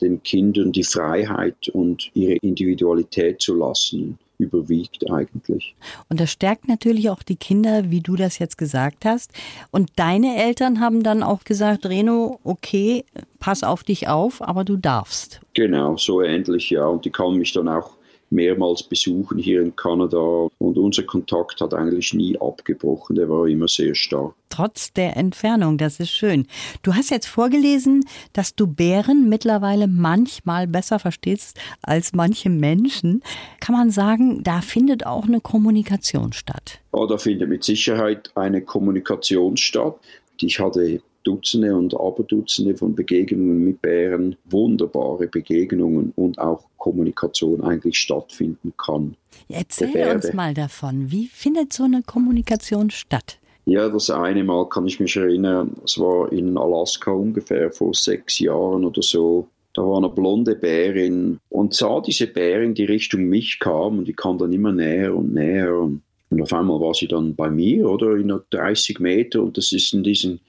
den 0.00 0.22
Kindern 0.22 0.72
die 0.72 0.82
Freiheit 0.82 1.68
und 1.68 2.10
ihre 2.14 2.34
Individualität 2.42 3.40
zu 3.40 3.54
lassen, 3.54 4.18
überwiegt 4.38 5.08
eigentlich. 5.10 5.74
Und 6.08 6.18
das 6.18 6.32
stärkt 6.32 6.66
natürlich 6.66 7.08
auch 7.10 7.22
die 7.22 7.36
Kinder, 7.36 7.90
wie 7.90 8.00
du 8.00 8.16
das 8.16 8.38
jetzt 8.38 8.58
gesagt 8.58 9.04
hast. 9.04 9.30
Und 9.70 9.90
deine 9.96 10.36
Eltern 10.42 10.80
haben 10.80 11.04
dann 11.04 11.22
auch 11.22 11.44
gesagt, 11.44 11.86
Reno, 11.86 12.40
okay, 12.42 13.04
pass 13.38 13.62
auf 13.62 13.84
dich 13.84 14.08
auf, 14.08 14.42
aber 14.42 14.64
du 14.64 14.76
darfst. 14.76 15.40
Genau, 15.54 15.96
so 15.96 16.20
ähnlich, 16.20 16.70
ja. 16.70 16.84
Und 16.86 17.04
die 17.04 17.10
kamen 17.10 17.38
mich 17.38 17.52
dann 17.52 17.68
auch 17.68 17.92
mehrmals 18.32 18.82
besuchen 18.82 19.38
hier 19.38 19.62
in 19.62 19.76
Kanada 19.76 20.48
und 20.58 20.78
unser 20.78 21.04
Kontakt 21.04 21.60
hat 21.60 21.74
eigentlich 21.74 22.14
nie 22.14 22.38
abgebrochen, 22.40 23.16
der 23.16 23.28
war 23.28 23.46
immer 23.46 23.68
sehr 23.68 23.94
stark. 23.94 24.34
Trotz 24.48 24.92
der 24.92 25.16
Entfernung, 25.16 25.78
das 25.78 26.00
ist 26.00 26.10
schön. 26.10 26.46
Du 26.82 26.94
hast 26.94 27.10
jetzt 27.10 27.26
vorgelesen, 27.26 28.04
dass 28.32 28.54
du 28.54 28.66
Bären 28.66 29.28
mittlerweile 29.28 29.86
manchmal 29.86 30.66
besser 30.66 30.98
verstehst 30.98 31.58
als 31.82 32.12
manche 32.12 32.50
Menschen. 32.50 33.22
Kann 33.60 33.74
man 33.74 33.90
sagen, 33.90 34.42
da 34.42 34.60
findet 34.60 35.06
auch 35.06 35.24
eine 35.24 35.40
Kommunikation 35.40 36.32
statt? 36.32 36.80
Ja, 36.94 37.06
da 37.06 37.16
findet 37.16 37.48
mit 37.48 37.64
Sicherheit 37.64 38.30
eine 38.34 38.60
Kommunikation 38.62 39.56
statt. 39.56 39.96
Ich 40.38 40.58
hatte 40.58 41.00
Dutzende 41.24 41.74
und 41.76 41.94
Aberdutzende 41.98 42.76
von 42.76 42.94
Begegnungen 42.94 43.64
mit 43.64 43.82
Bären, 43.82 44.36
wunderbare 44.44 45.26
Begegnungen 45.26 46.12
und 46.16 46.38
auch 46.38 46.64
Kommunikation 46.78 47.62
eigentlich 47.62 47.98
stattfinden 47.98 48.72
kann. 48.76 49.16
Erzähl 49.48 50.14
uns 50.14 50.32
mal 50.32 50.54
davon. 50.54 51.10
Wie 51.10 51.26
findet 51.26 51.72
so 51.72 51.84
eine 51.84 52.02
Kommunikation 52.02 52.90
statt? 52.90 53.38
Ja, 53.64 53.88
das 53.88 54.10
eine 54.10 54.42
Mal 54.42 54.68
kann 54.68 54.86
ich 54.86 54.98
mich 54.98 55.16
erinnern, 55.16 55.76
es 55.84 55.98
war 55.98 56.32
in 56.32 56.58
Alaska 56.58 57.12
ungefähr 57.12 57.70
vor 57.70 57.94
sechs 57.94 58.40
Jahren 58.40 58.84
oder 58.84 59.02
so. 59.02 59.46
Da 59.74 59.82
war 59.82 59.98
eine 59.98 60.08
blonde 60.08 60.56
Bärin 60.56 61.38
und 61.48 61.72
sah 61.72 62.00
diese 62.00 62.26
Bärin, 62.26 62.74
die 62.74 62.84
Richtung 62.84 63.24
mich 63.24 63.58
kam 63.58 63.98
und 63.98 64.08
die 64.08 64.12
kam 64.12 64.36
dann 64.36 64.52
immer 64.52 64.72
näher 64.72 65.16
und 65.16 65.32
näher 65.32 65.74
und, 65.78 66.02
und 66.28 66.42
auf 66.42 66.52
einmal 66.52 66.80
war 66.80 66.92
sie 66.92 67.06
dann 67.06 67.34
bei 67.34 67.48
mir 67.48 67.88
oder 67.88 68.16
in 68.16 68.34
30 68.50 68.98
Meter 68.98 69.42
und 69.42 69.56
das 69.56 69.72
ist 69.72 69.94
in 69.94 70.02
diesen 70.02 70.40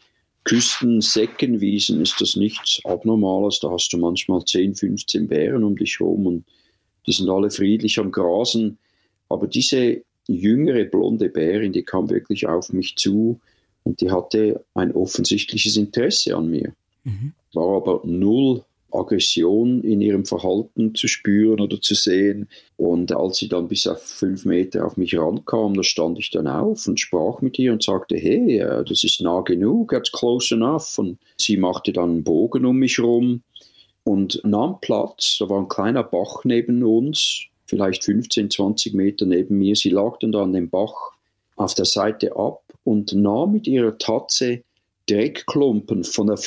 Küsten, 0.44 1.02
Säckenwiesen 1.02 2.02
ist 2.02 2.20
das 2.20 2.36
nichts 2.36 2.82
Abnormales. 2.84 3.60
Da 3.60 3.72
hast 3.72 3.92
du 3.94 3.98
manchmal 3.98 4.44
10, 4.44 4.76
15 4.76 5.28
Bären 5.28 5.64
um 5.64 5.76
dich 5.78 6.00
herum 6.00 6.26
und 6.26 6.46
die 7.08 7.14
sind 7.14 7.30
alle 7.30 7.50
friedlich 7.50 8.00
am 8.00 8.12
Grasen. 8.12 8.78
Aber 9.30 9.48
diese 9.48 10.04
jüngere 10.28 10.86
blonde 10.86 11.30
Bärin, 11.30 11.74
die 11.74 11.84
kam 11.84 12.10
wirklich 12.10 12.48
auf 12.48 12.72
mich 12.74 12.96
zu 12.96 13.40
und 13.84 14.02
die 14.02 14.12
hatte 14.12 14.64
ein 14.74 14.92
offensichtliches 14.92 15.78
Interesse 15.78 16.36
an 16.36 16.50
mir. 16.50 16.74
Mhm. 17.04 17.34
War 17.54 17.78
aber 17.78 18.02
null 18.06 18.64
Aggression 18.94 19.82
in 19.82 20.02
ihrem 20.02 20.26
Verhalten 20.26 20.96
zu 20.96 21.08
spüren 21.08 21.60
oder 21.60 21.82
zu 21.82 21.96
sehen. 21.96 22.48
Und 22.78 23.12
als 23.12 23.38
sie 23.38 23.48
dann 23.48 23.68
bis 23.68 23.88
auf 23.88 24.02
fünf 24.02 24.46
Meter 24.46 24.86
auf 24.86 24.98
mich 24.98 25.18
rankam, 25.18 25.74
da 25.74 25.84
stand 25.84 26.20
ich 26.20 26.32
dann 26.32 26.48
auf 26.48 26.88
und 26.88 27.00
sprach 27.00 27.42
mit 27.42 27.58
ihr 27.60 27.74
und 27.74 27.84
sagte, 27.84 28.16
hey, 28.16 28.60
äh, 28.60 28.84
das 28.84 29.04
ist 29.04 29.22
nah 29.22 29.42
genug, 29.42 29.94
it's 29.94 30.12
close 30.12 30.54
enough. 30.54 30.98
Und 30.98 31.18
sie 31.38 31.58
machte 31.58 31.94
dann 31.94 32.10
einen 32.10 32.24
Bogen 32.24 32.66
um 32.66 32.78
mich 32.78 33.00
rum 33.00 33.42
und 34.04 34.42
nahm 34.44 34.80
Platz. 34.82 35.38
Da 35.40 35.50
war 35.50 35.60
ein 35.60 35.70
kleiner 35.70 36.04
Bach 36.04 36.44
neben 36.44 36.84
uns, 36.84 37.46
vielleicht 37.66 38.04
15, 38.04 38.50
20 38.50 38.94
Meter 38.94 39.26
neben 39.26 39.58
mir. 39.58 39.76
Sie 39.76 39.90
lag 39.90 40.18
dann 40.20 40.32
da 40.32 40.44
an 40.44 40.54
dem 40.54 40.70
Bach 40.70 41.14
auf 41.56 41.74
der 41.74 41.86
Seite 41.86 42.36
ab 42.36 42.62
und 42.84 43.14
nahm 43.14 43.54
mit 43.54 43.68
ihrer 43.68 43.98
Tatze 43.98 44.64
Dreckklumpen 45.08 46.04
von 46.04 46.28
der 46.28 46.38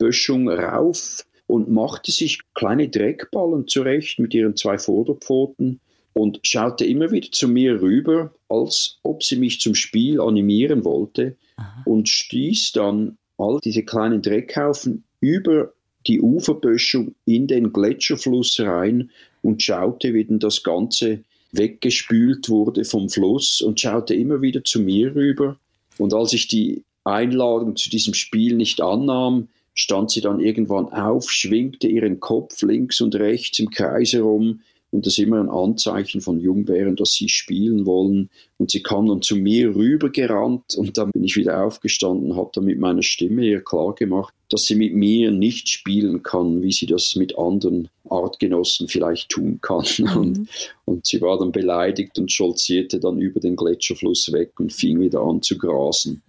Flussuferböschung 0.00 0.48
rauf 0.48 1.24
und 1.46 1.68
machte 1.68 2.10
sich 2.10 2.40
kleine 2.54 2.88
Dreckballen 2.88 3.68
zurecht 3.68 4.18
mit 4.18 4.34
ihren 4.34 4.56
zwei 4.56 4.78
Vorderpfoten 4.78 5.80
und 6.12 6.40
schaute 6.42 6.84
immer 6.84 7.10
wieder 7.10 7.30
zu 7.30 7.48
mir 7.48 7.80
rüber, 7.80 8.32
als 8.48 8.98
ob 9.02 9.22
sie 9.22 9.36
mich 9.36 9.60
zum 9.60 9.74
Spiel 9.74 10.20
animieren 10.20 10.84
wollte 10.84 11.36
Aha. 11.56 11.82
und 11.84 12.08
stieß 12.08 12.72
dann 12.72 13.16
all 13.36 13.58
diese 13.62 13.84
kleinen 13.84 14.22
Dreckhaufen 14.22 15.04
über 15.20 15.72
die 16.06 16.20
Uferböschung 16.20 17.14
in 17.26 17.46
den 17.46 17.72
Gletscherfluss 17.72 18.58
rein 18.60 19.10
und 19.42 19.62
schaute, 19.62 20.14
wie 20.14 20.24
denn 20.24 20.38
das 20.38 20.62
Ganze 20.62 21.24
weggespült 21.52 22.48
wurde 22.48 22.84
vom 22.84 23.08
Fluss 23.08 23.60
und 23.60 23.80
schaute 23.80 24.14
immer 24.14 24.40
wieder 24.40 24.64
zu 24.64 24.80
mir 24.80 25.14
rüber. 25.14 25.58
Und 25.98 26.14
als 26.14 26.32
ich 26.32 26.48
die 26.48 26.84
Einladung 27.04 27.76
zu 27.76 27.90
diesem 27.90 28.14
Spiel 28.14 28.56
nicht 28.56 28.80
annahm, 28.80 29.48
stand 29.80 30.10
sie 30.10 30.20
dann 30.20 30.40
irgendwann 30.40 30.86
auf, 30.92 31.30
schwingte 31.30 31.88
ihren 31.88 32.20
Kopf 32.20 32.60
links 32.62 33.00
und 33.00 33.14
rechts 33.14 33.58
im 33.58 33.70
Kreis 33.70 34.12
herum 34.12 34.60
und 34.92 35.06
das 35.06 35.14
ist 35.14 35.24
immer 35.24 35.40
ein 35.40 35.48
Anzeichen 35.48 36.20
von 36.20 36.40
Jungbären, 36.40 36.96
dass 36.96 37.12
sie 37.12 37.28
spielen 37.28 37.86
wollen. 37.86 38.28
Und 38.58 38.72
sie 38.72 38.82
kam 38.82 39.06
dann 39.06 39.22
zu 39.22 39.36
mir 39.36 39.74
rübergerannt 39.74 40.74
und 40.76 40.98
dann 40.98 41.12
bin 41.12 41.22
ich 41.22 41.36
wieder 41.36 41.64
aufgestanden, 41.64 42.34
habe 42.34 42.50
dann 42.52 42.64
mit 42.64 42.78
meiner 42.78 43.02
Stimme 43.02 43.44
ihr 43.44 43.60
klar 43.62 43.94
gemacht, 43.94 44.34
dass 44.50 44.64
sie 44.64 44.74
mit 44.74 44.92
mir 44.92 45.30
nicht 45.30 45.68
spielen 45.68 46.24
kann, 46.24 46.60
wie 46.62 46.72
sie 46.72 46.86
das 46.86 47.14
mit 47.14 47.38
anderen 47.38 47.88
Artgenossen 48.08 48.88
vielleicht 48.88 49.28
tun 49.30 49.60
kann. 49.60 49.84
Mhm. 50.00 50.16
Und, 50.16 50.48
und 50.86 51.06
sie 51.06 51.20
war 51.20 51.38
dann 51.38 51.52
beleidigt 51.52 52.18
und 52.18 52.32
stolzierte 52.32 53.00
dann 53.00 53.20
über 53.20 53.38
den 53.38 53.54
Gletscherfluss 53.54 54.32
weg 54.32 54.58
und 54.58 54.72
fing 54.72 54.98
wieder 55.00 55.20
an 55.20 55.42
zu 55.42 55.56
grasen. 55.58 56.22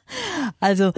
also 0.60 0.92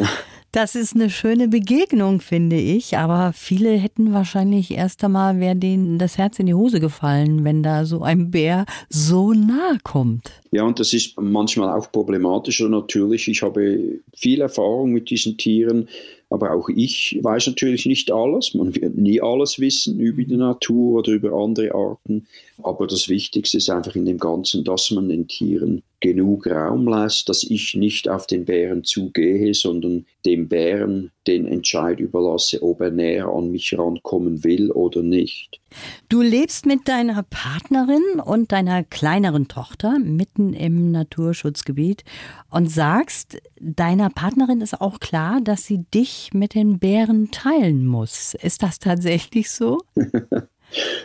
das 0.53 0.75
ist 0.75 0.95
eine 0.95 1.11
schöne 1.11 1.49
Begegnung, 1.49 2.21
finde 2.21 2.57
ich. 2.57 2.99
Aber 2.99 3.33
viele 3.33 3.77
hätten 3.77 4.13
wahrscheinlich 4.13 4.73
erst 4.73 5.05
einmal, 5.05 5.39
wäre 5.39 5.57
denen 5.57 5.99
das 5.99 6.19
Herz 6.19 6.39
in 6.39 6.47
die 6.47 6.55
Hose 6.55 6.81
gefallen, 6.81 7.45
wenn 7.45 7.63
da 7.63 7.85
so 7.85 8.03
ein 8.03 8.31
Bär 8.31 8.65
so 8.89 9.33
nah 9.33 9.77
kommt. 9.85 10.41
Ja, 10.53 10.65
und 10.65 10.81
das 10.81 10.93
ist 10.93 11.21
manchmal 11.21 11.79
auch 11.79 11.93
problematischer 11.93 12.69
natürlich. 12.69 13.29
Ich 13.29 13.43
habe 13.43 14.01
viel 14.15 14.41
Erfahrung 14.41 14.91
mit 14.91 15.09
diesen 15.09 15.37
Tieren, 15.37 15.89
aber 16.29 16.53
auch 16.53 16.69
ich 16.69 17.19
weiß 17.23 17.47
natürlich 17.47 17.87
nicht 17.87 18.11
alles. 18.11 18.55
Man 18.55 18.75
wird 18.75 18.97
nie 18.97 19.21
alles 19.21 19.61
wissen 19.61 20.01
über 20.01 20.25
die 20.25 20.37
Natur 20.37 21.01
oder 21.01 21.13
über 21.13 21.33
andere 21.33 21.73
Arten. 21.73 22.27
Aber 22.63 22.89
das 22.89 23.09
Wichtigste 23.09 23.59
ist 23.59 23.71
einfach 23.71 23.95
in 23.95 24.07
dem 24.07 24.19
Ganzen, 24.19 24.65
dass 24.65 24.91
man 24.91 25.09
den 25.09 25.29
Tieren 25.29 25.83
genug 26.01 26.47
Raum 26.49 26.89
lässt, 26.89 27.29
dass 27.29 27.45
ich 27.45 27.75
nicht 27.75 28.09
auf 28.09 28.27
den 28.27 28.45
Bären 28.45 28.83
zugehe, 28.83 29.55
sondern 29.55 30.05
dem 30.25 30.49
Bären 30.49 31.13
den 31.31 31.47
Entscheid 31.47 32.01
überlasse, 32.01 32.63
ob 32.63 32.81
er 32.81 32.91
näher 32.91 33.29
an 33.29 33.51
mich 33.51 33.77
rankommen 33.79 34.45
will 34.45 34.71
oder 34.73 35.03
nicht. 35.03 35.61
Du 36.09 36.21
lebst 36.21 36.67
mit 36.67 36.89
deiner 36.89 37.23
Partnerin 37.23 38.21
und 38.25 38.53
deiner 38.53 38.83
kleineren 38.83 39.47
Tochter 39.49 39.99
mitten 39.99 40.53
im 40.53 40.91
Naturschutzgebiet 40.91 42.05
und 42.51 42.71
sagst, 42.71 43.41
deiner 43.61 44.11
Partnerin 44.11 44.61
ist 44.61 44.81
auch 44.81 44.99
klar, 44.99 45.41
dass 45.41 45.65
sie 45.65 45.85
dich 45.95 46.31
mit 46.35 46.55
den 46.55 46.79
Bären 46.79 47.31
teilen 47.31 47.87
muss. 47.87 48.35
Ist 48.35 48.63
das 48.63 48.81
tatsächlich 48.81 49.51
so? 49.51 49.79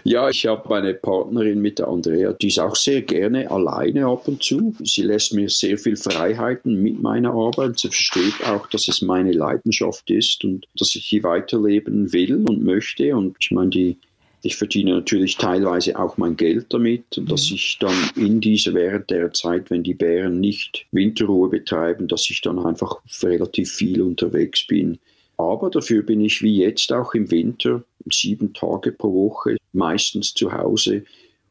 Ja, 0.04 0.30
ich 0.30 0.46
habe 0.46 0.70
meine 0.70 0.94
Partnerin 0.94 1.62
mit 1.62 1.80
der 1.80 1.88
Andrea, 1.88 2.34
die 2.34 2.48
ist 2.48 2.60
auch 2.60 2.76
sehr 2.76 3.02
gerne 3.02 3.50
alleine 3.50 4.06
ab 4.06 4.28
und 4.28 4.44
zu. 4.44 4.76
Sie 4.84 5.02
lässt 5.02 5.34
mir 5.34 5.50
sehr 5.50 5.78
viel 5.78 5.98
Freiheiten 5.98 6.82
mit 6.82 7.02
meiner 7.02 7.34
Arbeit. 7.34 7.80
Sie 7.80 7.88
versteht 7.88 8.46
auch, 8.46 8.68
dass 8.68 8.88
es 8.88 9.02
meine 9.02 9.32
Leidenschaft 9.32 10.10
ist 10.12 10.44
und 10.44 10.68
dass 10.78 10.96
ich 10.96 11.06
hier 11.06 11.24
weiterleben 11.24 12.14
will 12.14 12.46
und 12.48 12.64
möchte. 12.64 13.16
Und 13.16 13.38
ich 13.40 13.52
meine, 13.52 13.72
die, 13.72 13.98
ich 14.44 14.56
verdiene 14.56 14.92
natürlich 14.92 15.38
teilweise 15.38 15.98
auch 15.98 16.18
mein 16.18 16.38
Geld 16.38 16.68
damit 16.70 17.18
und 17.18 17.32
dass 17.32 17.50
mhm. 17.50 17.56
ich 17.56 17.78
dann 17.80 17.96
in 18.16 18.42
dieser, 18.42 18.76
während 18.76 19.10
der 19.10 19.34
Zeit, 19.34 19.72
wenn 19.72 19.84
die 19.84 19.96
Bären 19.96 20.40
nicht 20.40 20.86
Winterruhe 20.92 21.50
betreiben, 21.50 22.08
dass 22.08 22.30
ich 22.30 22.42
dann 22.42 22.60
einfach 22.60 22.98
relativ 23.24 23.72
viel 23.72 24.04
unterwegs 24.04 24.68
bin. 24.68 25.00
Aber 25.38 25.70
dafür 25.70 26.04
bin 26.04 26.22
ich 26.22 26.42
wie 26.42 26.58
jetzt 26.58 26.92
auch 26.94 27.14
im 27.14 27.30
Winter 27.32 27.84
sieben 28.12 28.54
Tage 28.54 28.92
pro 28.92 29.14
Woche 29.14 29.58
meistens 29.74 30.34
zu 30.34 30.52
Hause 30.52 31.04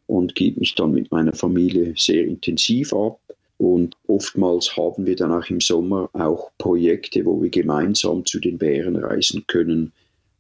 und 0.06 0.34
gebe 0.34 0.60
mich 0.60 0.74
dann 0.74 0.92
mit 0.92 1.10
meiner 1.10 1.32
Familie 1.32 1.94
sehr 1.96 2.24
intensiv 2.24 2.92
ab. 2.92 3.20
Und 3.58 3.96
oftmals 4.08 4.76
haben 4.76 5.06
wir 5.06 5.16
dann 5.16 5.32
auch 5.32 5.48
im 5.48 5.60
Sommer 5.60 6.10
auch 6.12 6.50
Projekte, 6.58 7.24
wo 7.24 7.42
wir 7.42 7.50
gemeinsam 7.50 8.24
zu 8.24 8.40
den 8.40 8.58
Bären 8.58 8.96
reisen 8.96 9.44
können, 9.46 9.92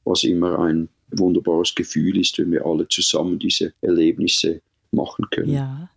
was 0.04 0.24
immer 0.24 0.58
ein 0.58 0.88
wunderbares 1.10 1.74
Gefühl 1.74 2.18
ist, 2.18 2.38
wenn 2.38 2.50
wir 2.50 2.66
alle 2.66 2.88
zusammen 2.88 3.38
diese 3.38 3.72
Erlebnisse 3.80 4.60
machen 4.90 5.26
können. 5.30 5.52
Ja. 5.52 5.90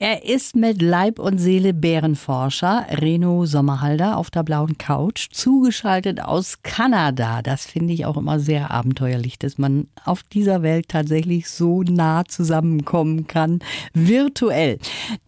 Er 0.00 0.24
ist 0.24 0.54
mit 0.54 0.80
Leib 0.80 1.18
und 1.18 1.38
Seele 1.38 1.74
Bärenforscher, 1.74 2.86
Reno 2.88 3.46
Sommerhalder 3.46 4.16
auf 4.16 4.30
der 4.30 4.44
blauen 4.44 4.78
Couch, 4.78 5.26
zugeschaltet 5.32 6.22
aus 6.22 6.62
Kanada. 6.62 7.42
Das 7.42 7.66
finde 7.66 7.94
ich 7.94 8.06
auch 8.06 8.16
immer 8.16 8.38
sehr 8.38 8.70
abenteuerlich, 8.70 9.40
dass 9.40 9.58
man 9.58 9.88
auf 10.04 10.22
dieser 10.22 10.62
Welt 10.62 10.88
tatsächlich 10.88 11.50
so 11.50 11.82
nah 11.82 12.24
zusammenkommen 12.24 13.26
kann, 13.26 13.58
virtuell. 13.92 14.78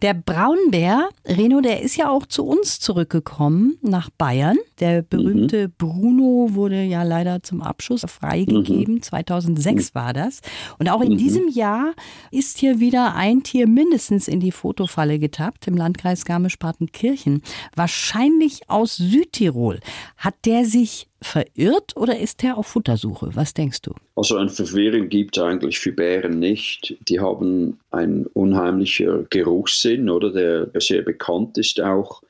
Der 0.01 0.13
Braunbär, 0.13 1.09
Reno, 1.25 1.59
der 1.59 1.81
ist 1.81 1.97
ja 1.97 2.09
auch 2.09 2.25
zu 2.25 2.45
uns 2.45 2.79
zurückgekommen, 2.79 3.77
nach 3.81 4.09
Bayern. 4.09 4.55
Der 4.79 5.01
berühmte 5.01 5.67
mhm. 5.67 5.73
Bruno 5.77 6.47
wurde 6.51 6.81
ja 6.81 7.03
leider 7.03 7.43
zum 7.43 7.61
Abschuss 7.61 8.05
freigegeben. 8.07 8.95
Mhm. 8.95 9.01
2006 9.01 9.95
war 9.95 10.13
das. 10.13 10.39
Und 10.79 10.89
auch 10.89 11.01
in 11.01 11.11
mhm. 11.11 11.17
diesem 11.17 11.49
Jahr 11.49 11.91
ist 12.31 12.57
hier 12.57 12.79
wieder 12.79 13.15
ein 13.15 13.43
Tier 13.43 13.67
mindestens 13.67 14.29
in 14.29 14.39
die 14.39 14.53
Fotofalle 14.61 15.17
getappt 15.17 15.67
im 15.67 15.75
Landkreis 15.75 16.23
Garmisch-Partenkirchen. 16.23 17.41
Wahrscheinlich 17.75 18.69
aus 18.69 18.95
Südtirol. 18.95 19.79
Hat 20.17 20.35
der 20.45 20.65
sich 20.65 21.07
verirrt 21.19 21.97
oder 21.97 22.19
ist 22.19 22.43
der 22.43 22.57
auf 22.57 22.67
Futtersuche? 22.67 23.31
Was 23.33 23.55
denkst 23.55 23.81
du? 23.81 23.93
Also 24.15 24.37
ein 24.37 24.49
Verwirren 24.49 25.09
gibt 25.09 25.37
es 25.37 25.43
eigentlich 25.43 25.79
für 25.79 25.91
Bären 25.91 26.37
nicht. 26.37 26.95
Die 27.09 27.19
haben 27.19 27.79
einen 27.89 28.27
unheimlichen 28.27 29.25
Geruchssinn, 29.31 30.09
oder 30.09 30.31
der 30.31 30.79
sehr 30.79 31.01
bekannt 31.01 31.57
ist 31.57 31.81
auch. 31.81 32.21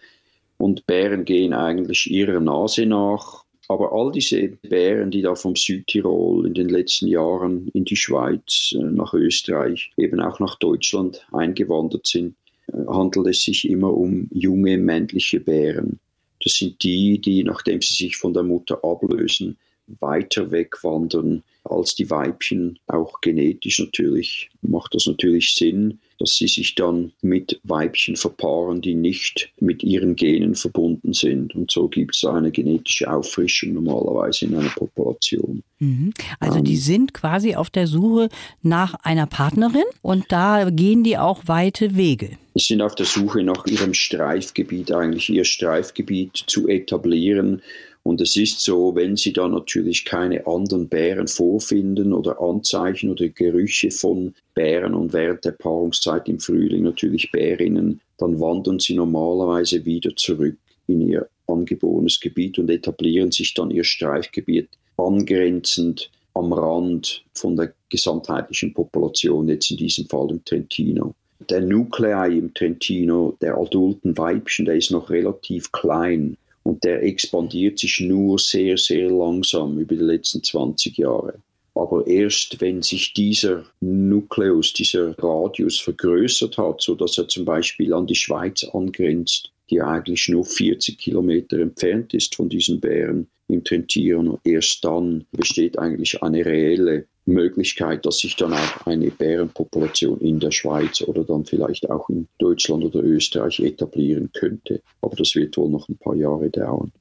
Und 0.57 0.85
Bären 0.87 1.25
gehen 1.25 1.53
eigentlich 1.53 2.09
ihrer 2.09 2.39
Nase 2.39 2.85
nach. 2.85 3.43
Aber 3.67 3.93
all 3.93 4.11
diese 4.11 4.47
Bären, 4.47 5.11
die 5.11 5.21
da 5.21 5.35
vom 5.35 5.55
Südtirol 5.55 6.47
in 6.47 6.53
den 6.53 6.69
letzten 6.69 7.07
Jahren 7.07 7.69
in 7.73 7.85
die 7.85 7.95
Schweiz, 7.95 8.73
äh, 8.75 8.83
nach 8.83 9.13
Österreich, 9.13 9.91
eben 9.97 10.19
auch 10.19 10.39
nach 10.39 10.55
Deutschland 10.55 11.25
eingewandert 11.31 12.07
sind, 12.07 12.35
äh, 12.67 12.85
handelt 12.87 13.27
es 13.27 13.43
sich 13.43 13.69
immer 13.69 13.93
um 13.93 14.27
junge 14.31 14.77
männliche 14.77 15.39
Bären. 15.39 15.99
Das 16.43 16.53
sind 16.53 16.83
die, 16.83 17.19
die, 17.21 17.43
nachdem 17.43 17.81
sie 17.81 17.93
sich 17.93 18.17
von 18.17 18.33
der 18.33 18.43
Mutter 18.43 18.83
ablösen, 18.83 19.57
weiter 19.99 20.51
wegwandern 20.51 21.43
als 21.63 21.95
die 21.95 22.09
Weibchen. 22.09 22.79
Auch 22.87 23.21
genetisch 23.21 23.79
natürlich 23.79 24.49
macht 24.61 24.95
das 24.95 25.05
natürlich 25.05 25.53
Sinn, 25.55 25.99
dass 26.21 26.35
sie 26.35 26.47
sich 26.47 26.75
dann 26.75 27.11
mit 27.21 27.59
Weibchen 27.63 28.15
verpaaren, 28.15 28.81
die 28.81 28.93
nicht 28.93 29.51
mit 29.59 29.83
ihren 29.83 30.15
Genen 30.15 30.53
verbunden 30.55 31.13
sind. 31.13 31.55
Und 31.55 31.71
so 31.71 31.87
gibt 31.87 32.15
es 32.15 32.23
eine 32.23 32.51
genetische 32.51 33.11
Auffrischung 33.11 33.73
normalerweise 33.73 34.45
in 34.45 34.55
einer 34.55 34.69
Population. 34.69 35.63
Mhm. 35.79 36.13
Also 36.39 36.61
die 36.61 36.75
ähm. 36.75 36.79
sind 36.79 37.13
quasi 37.13 37.55
auf 37.55 37.71
der 37.71 37.87
Suche 37.87 38.29
nach 38.61 38.93
einer 39.03 39.25
Partnerin 39.25 39.83
und 40.01 40.25
da 40.31 40.69
gehen 40.69 41.03
die 41.03 41.17
auch 41.17 41.47
weite 41.47 41.95
Wege. 41.95 42.37
Sie 42.53 42.65
sind 42.65 42.81
auf 42.81 42.95
der 42.95 43.05
Suche 43.05 43.43
nach 43.43 43.65
ihrem 43.65 43.93
Streifgebiet, 43.93 44.91
eigentlich 44.91 45.29
ihr 45.29 45.45
Streifgebiet 45.45 46.43
zu 46.47 46.67
etablieren 46.67 47.61
und 48.03 48.19
es 48.19 48.35
ist 48.35 48.61
so, 48.61 48.95
wenn 48.95 49.15
Sie 49.15 49.31
da 49.31 49.47
natürlich 49.47 50.05
keine 50.05 50.47
anderen 50.47 50.87
Bären 50.87 51.27
vorfinden 51.27 52.13
oder 52.13 52.41
Anzeichen 52.41 53.11
oder 53.11 53.29
Gerüche 53.29 53.91
von 53.91 54.33
Bären 54.55 54.95
und 54.95 55.13
während 55.13 55.45
der 55.45 55.51
Paarungszeit 55.51 56.27
im 56.27 56.39
Frühling 56.39 56.83
natürlich 56.83 57.31
Bärinnen, 57.31 58.01
dann 58.17 58.39
wandern 58.39 58.79
sie 58.79 58.95
normalerweise 58.95 59.85
wieder 59.85 60.15
zurück 60.15 60.57
in 60.87 61.01
ihr 61.01 61.29
angeborenes 61.47 62.19
Gebiet 62.19 62.57
und 62.57 62.69
etablieren 62.69 63.31
sich 63.31 63.53
dann 63.53 63.69
ihr 63.69 63.83
Streifgebiet 63.83 64.69
angrenzend 64.97 66.09
am 66.33 66.53
Rand 66.53 67.23
von 67.33 67.55
der 67.55 67.73
gesamtheitlichen 67.89 68.73
Population, 68.73 69.49
jetzt 69.49 69.69
in 69.69 69.77
diesem 69.77 70.07
Fall 70.07 70.31
im 70.31 70.43
Trentino. 70.43 71.13
Der 71.49 71.61
Nuklei 71.61 72.29
im 72.29 72.53
Trentino, 72.53 73.37
der 73.41 73.57
adulten 73.57 74.17
Weibchen, 74.17 74.65
der 74.65 74.75
ist 74.75 74.91
noch 74.91 75.09
relativ 75.09 75.71
klein 75.71 76.37
und 76.63 76.83
der 76.83 77.03
expandiert 77.03 77.79
sich 77.79 77.99
nur 78.01 78.37
sehr, 78.39 78.77
sehr 78.77 79.09
langsam 79.09 79.79
über 79.79 79.95
die 79.95 80.03
letzten 80.03 80.43
20 80.43 80.97
Jahre. 80.97 81.39
Aber 81.73 82.05
erst 82.05 82.59
wenn 82.59 82.81
sich 82.81 83.13
dieser 83.13 83.63
Nukleus, 83.79 84.73
dieser 84.73 85.17
Radius 85.17 85.79
vergrößert 85.79 86.57
hat, 86.57 86.81
sodass 86.81 87.17
er 87.17 87.27
zum 87.27 87.45
Beispiel 87.45 87.93
an 87.93 88.07
die 88.07 88.15
Schweiz 88.15 88.63
angrenzt, 88.63 89.51
die 89.69 89.81
eigentlich 89.81 90.27
nur 90.27 90.43
40 90.43 90.97
Kilometer 90.97 91.59
entfernt 91.59 92.13
ist 92.13 92.35
von 92.35 92.49
diesen 92.49 92.81
Bären 92.81 93.27
im 93.47 93.63
Trentino, 93.63 94.39
erst 94.43 94.83
dann 94.83 95.25
besteht 95.31 95.79
eigentlich 95.79 96.21
eine 96.21 96.45
reelle 96.45 97.05
Möglichkeit, 97.25 98.05
dass 98.05 98.19
sich 98.19 98.35
dann 98.35 98.53
auch 98.53 98.85
eine 98.85 99.11
Bärenpopulation 99.11 100.19
in 100.21 100.39
der 100.39 100.51
Schweiz 100.51 101.01
oder 101.01 101.23
dann 101.23 101.45
vielleicht 101.45 101.89
auch 101.89 102.09
in 102.09 102.27
Deutschland 102.39 102.83
oder 102.83 103.03
Österreich 103.03 103.59
etablieren 103.59 104.31
könnte. 104.33 104.81
Aber 105.01 105.15
das 105.15 105.35
wird 105.35 105.57
wohl 105.57 105.69
noch 105.69 105.87
ein 105.87 105.97
paar 105.97 106.15
Jahre 106.15 106.49
dauern. 106.49 106.91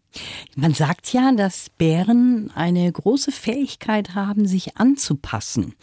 Man 0.56 0.74
sagt 0.74 1.12
ja, 1.12 1.32
dass 1.32 1.70
Bären 1.70 2.50
eine 2.54 2.90
große 2.90 3.32
Fähigkeit 3.32 4.14
haben, 4.14 4.46
sich 4.46 4.76
anzupassen. 4.76 5.74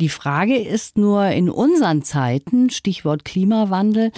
Die 0.00 0.08
Frage 0.08 0.58
ist 0.58 0.98
nur 0.98 1.26
in 1.26 1.48
unseren 1.48 2.02
Zeiten, 2.02 2.70
Stichwort 2.70 3.24
Klimawandel, 3.24 4.12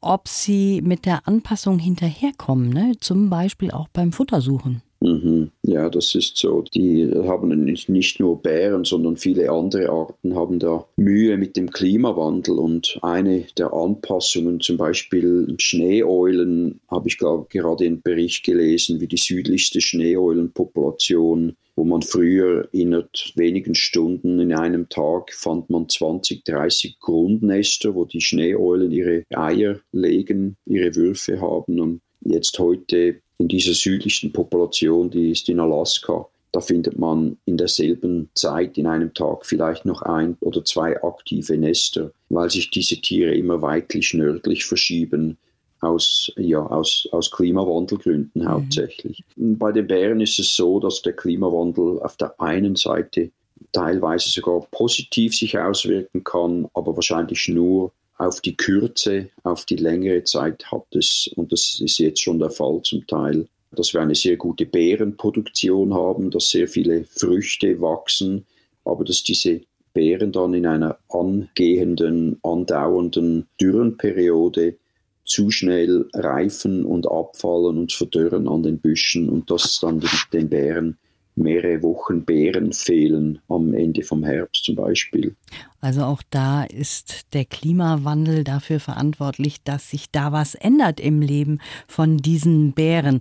ob 0.00 0.28
sie 0.28 0.80
mit 0.82 1.06
der 1.06 1.26
Anpassung 1.26 1.78
hinterherkommen, 1.78 2.70
ne? 2.70 2.92
zum 3.00 3.30
Beispiel 3.30 3.70
auch 3.70 3.88
beim 3.88 4.12
Futtersuchen. 4.12 4.82
Mhm. 5.02 5.50
Ja, 5.62 5.88
das 5.88 6.14
ist 6.14 6.36
so. 6.36 6.62
Die 6.74 7.10
haben 7.14 7.48
nicht 7.64 8.20
nur 8.20 8.42
Bären, 8.42 8.84
sondern 8.84 9.16
viele 9.16 9.50
andere 9.50 9.88
Arten 9.88 10.34
haben 10.34 10.58
da 10.58 10.86
Mühe 10.96 11.38
mit 11.38 11.56
dem 11.56 11.70
Klimawandel. 11.70 12.58
Und 12.58 12.98
eine 13.02 13.46
der 13.56 13.72
Anpassungen, 13.72 14.60
zum 14.60 14.76
Beispiel 14.76 15.54
Schneeeulen, 15.58 16.80
habe 16.90 17.08
ich 17.08 17.16
glaub, 17.16 17.48
gerade 17.48 17.86
einen 17.86 18.02
Bericht 18.02 18.44
gelesen, 18.44 19.00
wie 19.00 19.08
die 19.08 19.16
südlichste 19.16 19.80
Schneeeulenpopulation, 19.80 21.56
wo 21.76 21.84
man 21.84 22.02
früher 22.02 22.68
innerhalb 22.72 23.08
wenigen 23.36 23.74
Stunden 23.74 24.38
in 24.38 24.52
einem 24.52 24.90
Tag 24.90 25.32
fand 25.32 25.70
man 25.70 25.88
20, 25.88 26.44
30 26.44 26.98
Grundnester, 27.00 27.94
wo 27.94 28.04
die 28.04 28.20
Schneeeulen 28.20 28.92
ihre 28.92 29.24
Eier 29.30 29.80
legen, 29.92 30.56
ihre 30.66 30.94
Würfe 30.94 31.40
haben. 31.40 31.80
Und 31.80 32.00
jetzt 32.22 32.58
heute 32.58 33.20
in 33.38 33.48
dieser 33.48 33.72
südlichsten 33.72 34.32
Population, 34.32 35.10
die 35.10 35.30
ist 35.30 35.48
in 35.48 35.60
Alaska, 35.60 36.26
da 36.52 36.60
findet 36.60 36.98
man 36.98 37.36
in 37.44 37.56
derselben 37.56 38.28
Zeit 38.34 38.76
in 38.76 38.86
einem 38.86 39.14
Tag 39.14 39.46
vielleicht 39.46 39.84
noch 39.84 40.02
ein 40.02 40.36
oder 40.40 40.64
zwei 40.64 41.00
aktive 41.02 41.56
Nester, 41.56 42.12
weil 42.28 42.50
sich 42.50 42.70
diese 42.70 42.96
Tiere 42.96 43.34
immer 43.34 43.62
weitlich 43.62 44.14
nördlich 44.14 44.64
verschieben 44.64 45.36
aus, 45.80 46.30
ja, 46.36 46.60
aus, 46.60 47.08
aus 47.12 47.30
Klimawandelgründen 47.30 48.42
mhm. 48.42 48.48
hauptsächlich. 48.48 49.24
Mhm. 49.36 49.58
Bei 49.58 49.72
den 49.72 49.86
Bären 49.86 50.20
ist 50.20 50.38
es 50.38 50.54
so, 50.54 50.80
dass 50.80 51.02
der 51.02 51.14
Klimawandel 51.14 52.00
auf 52.00 52.16
der 52.16 52.38
einen 52.40 52.76
Seite 52.76 53.30
teilweise 53.72 54.28
sogar 54.28 54.66
positiv 54.72 55.36
sich 55.36 55.58
auswirken 55.58 56.24
kann, 56.24 56.68
aber 56.74 56.96
wahrscheinlich 56.96 57.48
nur 57.48 57.92
auf 58.20 58.42
die 58.42 58.54
Kürze, 58.56 59.30
auf 59.44 59.64
die 59.64 59.76
längere 59.76 60.22
Zeit 60.24 60.70
hat 60.70 60.94
es, 60.94 61.30
und 61.36 61.52
das 61.52 61.80
ist 61.80 61.98
jetzt 61.98 62.20
schon 62.20 62.38
der 62.38 62.50
Fall 62.50 62.82
zum 62.82 63.06
Teil, 63.06 63.48
dass 63.72 63.94
wir 63.94 64.02
eine 64.02 64.14
sehr 64.14 64.36
gute 64.36 64.66
Beerenproduktion 64.66 65.94
haben, 65.94 66.30
dass 66.30 66.50
sehr 66.50 66.68
viele 66.68 67.04
Früchte 67.04 67.80
wachsen, 67.80 68.44
aber 68.84 69.04
dass 69.04 69.22
diese 69.22 69.62
Beeren 69.94 70.32
dann 70.32 70.52
in 70.52 70.66
einer 70.66 70.98
angehenden, 71.08 72.38
andauernden 72.42 73.46
Dürrenperiode 73.58 74.76
zu 75.24 75.50
schnell 75.50 76.06
reifen 76.12 76.84
und 76.84 77.10
abfallen 77.10 77.78
und 77.78 77.92
verdörren 77.92 78.48
an 78.48 78.62
den 78.62 78.80
Büschen 78.80 79.30
und 79.30 79.50
das 79.50 79.80
dann 79.80 80.02
den 80.32 80.48
Bären 80.50 80.98
mehrere 81.40 81.82
Wochen 81.82 82.24
Beeren 82.24 82.72
fehlen 82.72 83.40
am 83.48 83.74
Ende 83.74 84.02
vom 84.02 84.24
Herbst 84.24 84.64
zum 84.64 84.76
Beispiel. 84.76 85.34
Also 85.80 86.04
auch 86.04 86.22
da 86.30 86.64
ist 86.64 87.32
der 87.32 87.44
Klimawandel 87.44 88.44
dafür 88.44 88.80
verantwortlich, 88.80 89.62
dass 89.64 89.90
sich 89.90 90.10
da 90.10 90.32
was 90.32 90.54
ändert 90.54 91.00
im 91.00 91.22
Leben 91.22 91.60
von 91.88 92.18
diesen 92.18 92.72
Bären. 92.72 93.20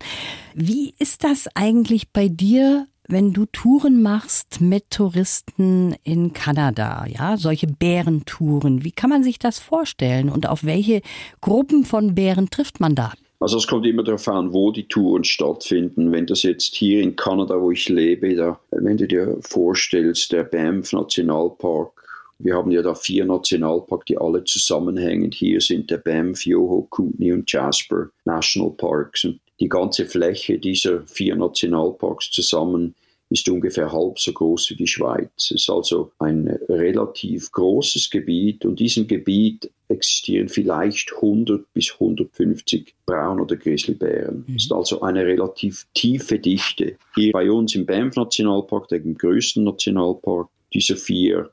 Wie 0.54 0.94
ist 1.00 1.24
das 1.24 1.48
eigentlich 1.56 2.12
bei 2.12 2.28
dir? 2.28 2.88
Wenn 3.12 3.34
du 3.34 3.48
Touren 3.48 4.04
machst 4.04 4.62
mit 4.62 4.92
Touristen 4.92 5.96
in 6.04 6.34
Kanada, 6.34 7.08
ja, 7.08 7.38
solche 7.38 7.66
Bärentouren, 7.66 8.84
wie 8.84 8.92
kann 8.92 9.10
man 9.10 9.24
sich 9.24 9.40
das 9.40 9.58
vorstellen 9.58 10.30
und 10.30 10.48
auf 10.48 10.64
welche 10.64 11.02
Gruppen 11.42 11.86
von 11.86 12.14
Bären 12.14 12.52
trifft 12.52 12.80
man 12.80 12.94
da? 12.94 13.14
Also 13.40 13.58
es 13.58 13.68
kommt 13.68 13.86
immer 13.86 14.04
darauf 14.04 14.28
an, 14.28 14.54
wo 14.54 14.72
die 14.72 14.88
Touren 14.88 15.24
stattfinden. 15.24 16.12
Wenn 16.12 16.26
das 16.26 16.44
jetzt 16.44 16.76
hier 16.76 17.02
in 17.02 17.16
Kanada, 17.16 17.60
wo 17.62 17.72
ich 17.72 17.88
lebe, 17.88 18.36
da, 18.36 18.60
wenn 18.72 18.98
du 18.98 19.08
dir 19.08 19.38
vorstellst, 19.42 20.32
der 20.34 20.44
Banff 20.44 20.92
Nationalpark, 20.92 21.92
wir 22.40 22.56
haben 22.56 22.72
ja 22.72 22.82
da 22.82 22.96
vier 22.96 23.26
Nationalparks, 23.26 24.06
die 24.06 24.18
alle 24.18 24.44
zusammenhängen. 24.44 25.32
Hier 25.32 25.62
sind 25.62 25.90
der 25.90 25.98
Banff, 25.98 26.46
Yoho, 26.46 26.88
Kootenay 26.90 27.34
und 27.34 27.52
Jasper 27.52 28.10
National 28.26 28.72
Parks. 28.72 29.26
Und 29.26 29.40
die 29.60 29.70
ganze 29.70 30.06
Fläche 30.06 30.58
dieser 30.58 31.02
vier 31.06 31.36
Nationalparks 31.36 32.32
zusammen 32.32 32.96
ist 33.30 33.48
ungefähr 33.48 33.92
halb 33.92 34.20
so 34.20 34.34
groß 34.34 34.72
wie 34.72 34.76
die 34.76 34.88
Schweiz. 34.88 35.30
Es 35.38 35.52
ist 35.52 35.70
also 35.70 36.12
ein 36.20 36.48
relativ 36.68 37.52
großes 37.52 38.10
Gebiet 38.10 38.66
und 38.66 38.72
in 38.72 38.76
diesem 38.78 39.08
Gebiet 39.08 39.70
existieren 39.88 40.50
vielleicht 40.50 41.14
100 41.14 41.72
bis 41.74 41.94
150 41.94 42.96
Braun- 43.06 43.40
oder 43.40 43.56
Grizzlybären. 43.56 44.46
Mhm. 44.48 44.56
Ist 44.56 44.72
also 44.72 45.02
eine 45.02 45.26
relativ 45.26 45.86
tiefe 45.94 46.40
Dichte. 46.40 46.98
Hier 47.16 47.32
bei 47.32 47.50
uns 47.52 47.76
im 47.76 47.86
Banff 47.86 48.16
Nationalpark, 48.16 48.88
dem 48.88 49.16
größten 49.16 49.64
Nationalpark 49.64 50.50
dieser 50.74 50.96
vier, 50.96 51.50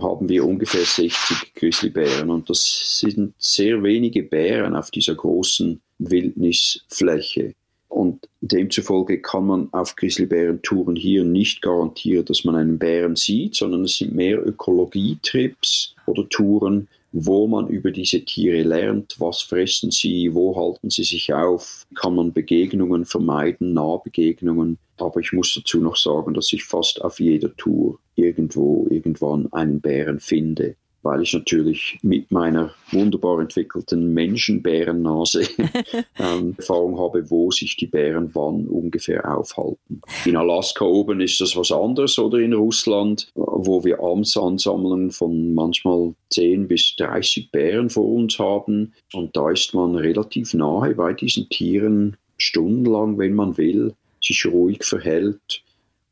haben 0.00 0.28
wir 0.28 0.44
ungefähr 0.44 0.84
60 0.84 1.54
Grizzlybären 1.54 2.30
und 2.30 2.48
das 2.48 3.00
sind 3.00 3.34
sehr 3.38 3.82
wenige 3.82 4.22
Bären 4.22 4.76
auf 4.76 4.90
dieser 4.90 5.14
großen 5.14 5.80
Wildnisfläche. 5.98 7.54
Und 8.00 8.30
demzufolge 8.40 9.20
kann 9.20 9.46
man 9.46 9.68
auf 9.72 9.94
Grizzlybärentouren 9.94 10.96
hier 10.96 11.22
nicht 11.22 11.60
garantieren, 11.60 12.24
dass 12.24 12.44
man 12.44 12.56
einen 12.56 12.78
Bären 12.78 13.14
sieht, 13.14 13.56
sondern 13.56 13.84
es 13.84 13.98
sind 13.98 14.14
mehr 14.14 14.38
Ökologietrips 14.42 15.94
oder 16.06 16.26
Touren, 16.30 16.88
wo 17.12 17.46
man 17.46 17.68
über 17.68 17.90
diese 17.90 18.24
Tiere 18.24 18.62
lernt, 18.62 19.16
was 19.18 19.42
fressen 19.42 19.90
sie, 19.90 20.32
wo 20.32 20.56
halten 20.56 20.88
sie 20.88 21.04
sich 21.04 21.34
auf, 21.34 21.86
kann 21.94 22.14
man 22.14 22.32
Begegnungen 22.32 23.04
vermeiden, 23.04 23.74
Nahbegegnungen. 23.74 24.78
Aber 24.96 25.20
ich 25.20 25.34
muss 25.34 25.52
dazu 25.54 25.78
noch 25.78 25.96
sagen, 25.96 26.32
dass 26.32 26.54
ich 26.54 26.64
fast 26.64 27.02
auf 27.02 27.20
jeder 27.20 27.54
Tour 27.56 27.98
irgendwo 28.14 28.86
irgendwann 28.88 29.52
einen 29.52 29.82
Bären 29.82 30.20
finde 30.20 30.74
weil 31.02 31.22
ich 31.22 31.32
natürlich 31.32 31.98
mit 32.02 32.30
meiner 32.30 32.74
wunderbar 32.90 33.40
entwickelten 33.40 34.12
Menschenbärennase 34.12 35.42
ähm, 36.18 36.54
Erfahrung 36.58 36.98
habe, 36.98 37.30
wo 37.30 37.50
sich 37.50 37.76
die 37.76 37.86
Bären 37.86 38.30
wann 38.34 38.66
ungefähr 38.66 39.36
aufhalten. 39.36 40.02
In 40.24 40.36
Alaska 40.36 40.84
oben 40.84 41.20
ist 41.20 41.40
das 41.40 41.56
was 41.56 41.72
anderes 41.72 42.18
oder 42.18 42.38
in 42.38 42.52
Russland, 42.52 43.30
wo 43.34 43.84
wir 43.84 44.00
Amtsansammlungen 44.00 45.10
von 45.10 45.54
manchmal 45.54 46.14
10 46.30 46.68
bis 46.68 46.94
30 46.96 47.50
Bären 47.50 47.90
vor 47.90 48.06
uns 48.06 48.38
haben. 48.38 48.92
Und 49.12 49.36
da 49.36 49.50
ist 49.50 49.74
man 49.74 49.96
relativ 49.96 50.54
nahe 50.54 50.94
bei 50.94 51.12
diesen 51.12 51.48
Tieren, 51.48 52.16
stundenlang, 52.36 53.18
wenn 53.18 53.34
man 53.34 53.56
will, 53.56 53.94
sich 54.22 54.46
ruhig 54.46 54.84
verhält 54.84 55.62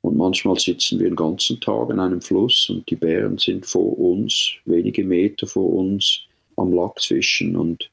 und 0.09 0.17
manchmal 0.17 0.59
sitzen 0.59 0.99
wir 0.99 1.09
den 1.09 1.17
ganzen 1.17 1.61
Tag 1.61 1.91
an 1.91 2.01
einem 2.01 2.23
Fluss 2.23 2.71
und 2.71 2.89
die 2.89 2.97
Bären 2.97 3.37
sind 3.37 3.67
vor 3.67 3.99
uns, 3.99 4.53
wenige 4.65 5.05
Meter 5.05 5.47
vor 5.47 5.71
uns, 5.71 6.21
am 6.57 6.73
Lachsfischen 6.73 7.57
und, 7.57 7.91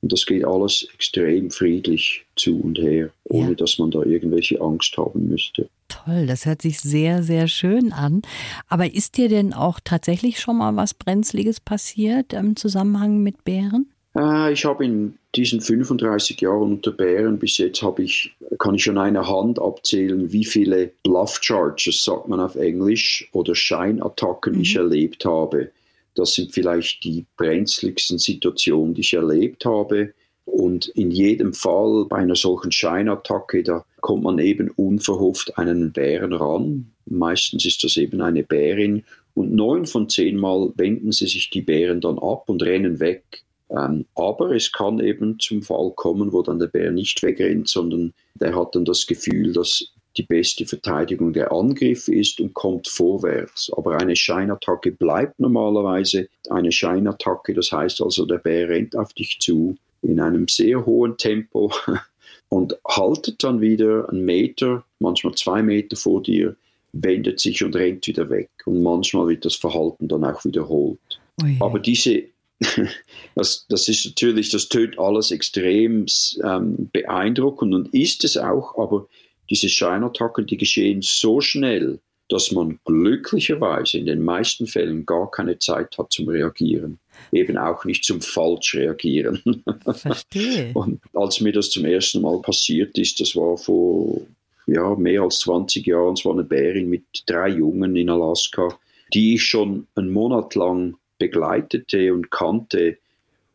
und 0.00 0.12
das 0.12 0.24
geht 0.24 0.44
alles 0.44 0.86
extrem 0.94 1.50
friedlich 1.50 2.24
zu 2.36 2.60
und 2.60 2.78
her, 2.78 3.10
ohne 3.24 3.50
ja. 3.50 3.54
dass 3.54 3.78
man 3.78 3.90
da 3.90 4.02
irgendwelche 4.02 4.60
Angst 4.60 4.96
haben 4.96 5.28
müsste. 5.28 5.68
Toll, 5.88 6.26
das 6.26 6.46
hört 6.46 6.62
sich 6.62 6.80
sehr, 6.80 7.22
sehr 7.22 7.48
schön 7.48 7.92
an. 7.92 8.22
Aber 8.68 8.92
ist 8.92 9.16
dir 9.16 9.28
denn 9.28 9.52
auch 9.52 9.80
tatsächlich 9.82 10.40
schon 10.40 10.58
mal 10.58 10.76
was 10.76 10.94
Brenzliges 10.94 11.60
passiert 11.60 12.32
im 12.32 12.54
Zusammenhang 12.54 13.22
mit 13.22 13.44
Bären? 13.44 13.86
Äh, 14.16 14.52
ich 14.52 14.64
habe 14.64 14.84
in 14.84 15.18
diesen 15.34 15.60
35 15.60 16.40
Jahren 16.40 16.72
unter 16.72 16.92
Bären 16.92 17.38
bis 17.38 17.58
jetzt 17.58 17.82
habe 17.82 18.02
ich, 18.02 18.34
kann 18.58 18.74
ich 18.74 18.84
schon 18.84 18.98
eine 18.98 19.28
Hand 19.28 19.60
abzählen, 19.60 20.32
wie 20.32 20.44
viele 20.44 20.90
Bluff 21.02 21.38
Charges, 21.42 22.02
sagt 22.02 22.28
man 22.28 22.40
auf 22.40 22.56
Englisch, 22.56 23.28
oder 23.32 23.54
Scheinattacken 23.54 24.54
mhm. 24.54 24.60
ich 24.62 24.76
erlebt 24.76 25.24
habe. 25.24 25.70
Das 26.14 26.34
sind 26.34 26.52
vielleicht 26.52 27.04
die 27.04 27.26
brenzligsten 27.36 28.18
Situationen, 28.18 28.94
die 28.94 29.02
ich 29.02 29.12
erlebt 29.12 29.66
habe. 29.66 30.14
Und 30.46 30.86
in 30.88 31.10
jedem 31.10 31.52
Fall 31.52 32.06
bei 32.08 32.16
einer 32.16 32.36
solchen 32.36 32.72
Scheinattacke, 32.72 33.62
da 33.62 33.84
kommt 34.00 34.22
man 34.22 34.38
eben 34.38 34.70
unverhofft 34.70 35.58
einen 35.58 35.92
Bären 35.92 36.32
ran. 36.32 36.92
Meistens 37.04 37.66
ist 37.66 37.84
das 37.84 37.96
eben 37.96 38.22
eine 38.22 38.44
Bärin. 38.44 39.04
Und 39.34 39.52
neun 39.52 39.84
von 39.84 40.08
zehn 40.08 40.38
Mal 40.38 40.72
wenden 40.76 41.12
sie 41.12 41.26
sich 41.26 41.50
die 41.50 41.60
Bären 41.60 42.00
dann 42.00 42.18
ab 42.18 42.44
und 42.48 42.62
rennen 42.62 43.00
weg. 43.00 43.44
Ähm, 43.70 44.06
aber 44.14 44.52
es 44.52 44.70
kann 44.70 45.00
eben 45.00 45.38
zum 45.40 45.62
Fall 45.62 45.92
kommen, 45.96 46.32
wo 46.32 46.42
dann 46.42 46.58
der 46.58 46.68
Bär 46.68 46.90
nicht 46.92 47.22
wegrennt, 47.22 47.68
sondern 47.68 48.12
der 48.34 48.54
hat 48.54 48.74
dann 48.74 48.84
das 48.84 49.06
Gefühl, 49.06 49.52
dass 49.52 49.92
die 50.16 50.22
beste 50.22 50.64
Verteidigung 50.66 51.32
der 51.32 51.52
Angriff 51.52 52.08
ist 52.08 52.40
und 52.40 52.54
kommt 52.54 52.88
vorwärts. 52.88 53.70
Aber 53.76 54.00
eine 54.00 54.16
Scheinattacke 54.16 54.92
bleibt 54.92 55.38
normalerweise 55.38 56.28
eine 56.48 56.72
Scheinattacke. 56.72 57.54
Das 57.54 57.72
heißt 57.72 58.00
also, 58.02 58.24
der 58.24 58.38
Bär 58.38 58.68
rennt 58.68 58.96
auf 58.96 59.12
dich 59.12 59.38
zu 59.40 59.76
in 60.02 60.20
einem 60.20 60.46
sehr 60.48 60.86
hohen 60.86 61.16
Tempo 61.16 61.72
und 62.48 62.78
haltet 62.86 63.42
dann 63.42 63.60
wieder 63.60 64.08
einen 64.08 64.24
Meter, 64.24 64.84
manchmal 65.00 65.34
zwei 65.34 65.62
Meter 65.62 65.96
vor 65.96 66.22
dir, 66.22 66.56
wendet 66.92 67.40
sich 67.40 67.62
und 67.64 67.76
rennt 67.76 68.06
wieder 68.06 68.30
weg. 68.30 68.50
Und 68.64 68.82
manchmal 68.82 69.28
wird 69.28 69.44
das 69.44 69.56
Verhalten 69.56 70.08
dann 70.08 70.24
auch 70.24 70.44
wiederholt. 70.44 71.20
Ui. 71.42 71.56
Aber 71.60 71.78
diese 71.78 72.24
das, 73.34 73.66
das 73.68 73.88
ist 73.88 74.06
natürlich, 74.06 74.50
das 74.50 74.68
tönt 74.68 74.98
alles 74.98 75.30
extrem 75.30 76.06
ähm, 76.42 76.88
beeindruckend 76.92 77.74
und 77.74 77.94
ist 77.94 78.24
es 78.24 78.36
auch, 78.36 78.78
aber 78.78 79.08
diese 79.50 79.68
Scheinattacken, 79.68 80.46
die 80.46 80.56
geschehen 80.56 81.02
so 81.02 81.40
schnell, 81.40 82.00
dass 82.28 82.50
man 82.50 82.80
glücklicherweise 82.84 83.98
in 83.98 84.06
den 84.06 84.22
meisten 84.22 84.66
Fällen 84.66 85.06
gar 85.06 85.30
keine 85.30 85.58
Zeit 85.58 85.96
hat 85.96 86.12
zum 86.12 86.28
Reagieren. 86.28 86.98
Eben 87.30 87.56
auch 87.56 87.84
nicht 87.84 88.04
zum 88.04 88.20
falsch 88.20 88.74
reagieren. 88.74 89.62
Verstehe. 89.92 90.72
Und 90.74 91.00
als 91.14 91.40
mir 91.40 91.52
das 91.52 91.70
zum 91.70 91.84
ersten 91.84 92.22
Mal 92.22 92.40
passiert 92.42 92.98
ist, 92.98 93.20
das 93.20 93.36
war 93.36 93.56
vor 93.56 94.22
ja, 94.66 94.94
mehr 94.96 95.22
als 95.22 95.40
20 95.40 95.86
Jahren. 95.86 96.14
Es 96.14 96.24
war 96.24 96.32
eine 96.32 96.44
Bärin 96.44 96.90
mit 96.90 97.04
drei 97.26 97.50
Jungen 97.50 97.94
in 97.94 98.10
Alaska, 98.10 98.76
die 99.14 99.34
ich 99.34 99.44
schon 99.44 99.86
einen 99.94 100.12
Monat 100.12 100.54
lang 100.56 100.96
begleitete 101.18 102.12
und 102.12 102.30
kannte. 102.30 102.98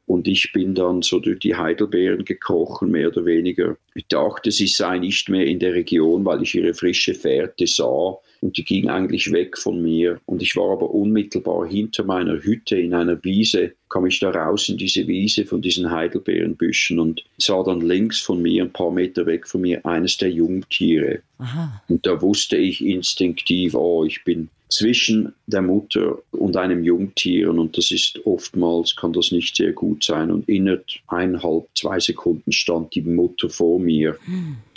Und 0.07 0.27
ich 0.27 0.51
bin 0.51 0.75
dann 0.75 1.03
so 1.03 1.19
durch 1.19 1.39
die 1.39 1.55
Heidelbeeren 1.55 2.25
gekrochen, 2.25 2.91
mehr 2.91 3.07
oder 3.07 3.25
weniger. 3.25 3.77
Ich 3.95 4.07
dachte, 4.07 4.51
sie 4.51 4.67
sei 4.67 4.97
nicht 4.97 5.29
mehr 5.29 5.45
in 5.45 5.59
der 5.59 5.73
Region, 5.73 6.25
weil 6.25 6.41
ich 6.41 6.53
ihre 6.53 6.73
frische 6.73 7.13
Fährte 7.13 7.65
sah. 7.65 8.17
Und 8.41 8.57
die 8.57 8.65
ging 8.65 8.89
eigentlich 8.89 9.31
weg 9.31 9.57
von 9.57 9.81
mir. 9.81 10.19
Und 10.25 10.41
ich 10.41 10.55
war 10.57 10.71
aber 10.71 10.89
unmittelbar 10.89 11.67
hinter 11.67 12.03
meiner 12.03 12.43
Hütte 12.43 12.75
in 12.75 12.93
einer 12.93 13.23
Wiese, 13.23 13.73
kam 13.87 14.05
ich 14.07 14.19
da 14.19 14.31
raus 14.31 14.67
in 14.67 14.77
diese 14.77 15.07
Wiese 15.07 15.45
von 15.45 15.61
diesen 15.61 15.91
Heidelbeerenbüschen 15.91 16.99
und 16.99 17.23
sah 17.37 17.63
dann 17.63 17.81
links 17.81 18.19
von 18.19 18.41
mir, 18.41 18.63
ein 18.63 18.73
paar 18.73 18.91
Meter 18.91 19.25
weg 19.27 19.47
von 19.47 19.61
mir, 19.61 19.85
eines 19.85 20.17
der 20.17 20.31
Jungtiere. 20.31 21.19
Aha. 21.37 21.83
Und 21.87 22.05
da 22.05 22.21
wusste 22.21 22.57
ich 22.57 22.83
instinktiv, 22.83 23.75
oh, 23.75 24.03
ich 24.03 24.23
bin 24.23 24.49
zwischen 24.71 25.33
der 25.47 25.61
Mutter 25.61 26.19
und 26.31 26.55
einem 26.57 26.83
Jungtier 26.83 27.49
und 27.51 27.77
das 27.77 27.91
ist 27.91 28.25
oftmals, 28.25 28.95
kann 28.95 29.13
das 29.13 29.31
nicht 29.31 29.55
sehr 29.55 29.73
gut 29.73 30.03
sein 30.03 30.31
und 30.31 30.47
innerhalb 30.47 30.85
eineinhalb, 31.07 31.67
zwei 31.75 31.99
Sekunden 31.99 32.51
stand 32.51 32.95
die 32.95 33.01
Mutter 33.01 33.49
vor 33.49 33.79
mir. 33.79 34.17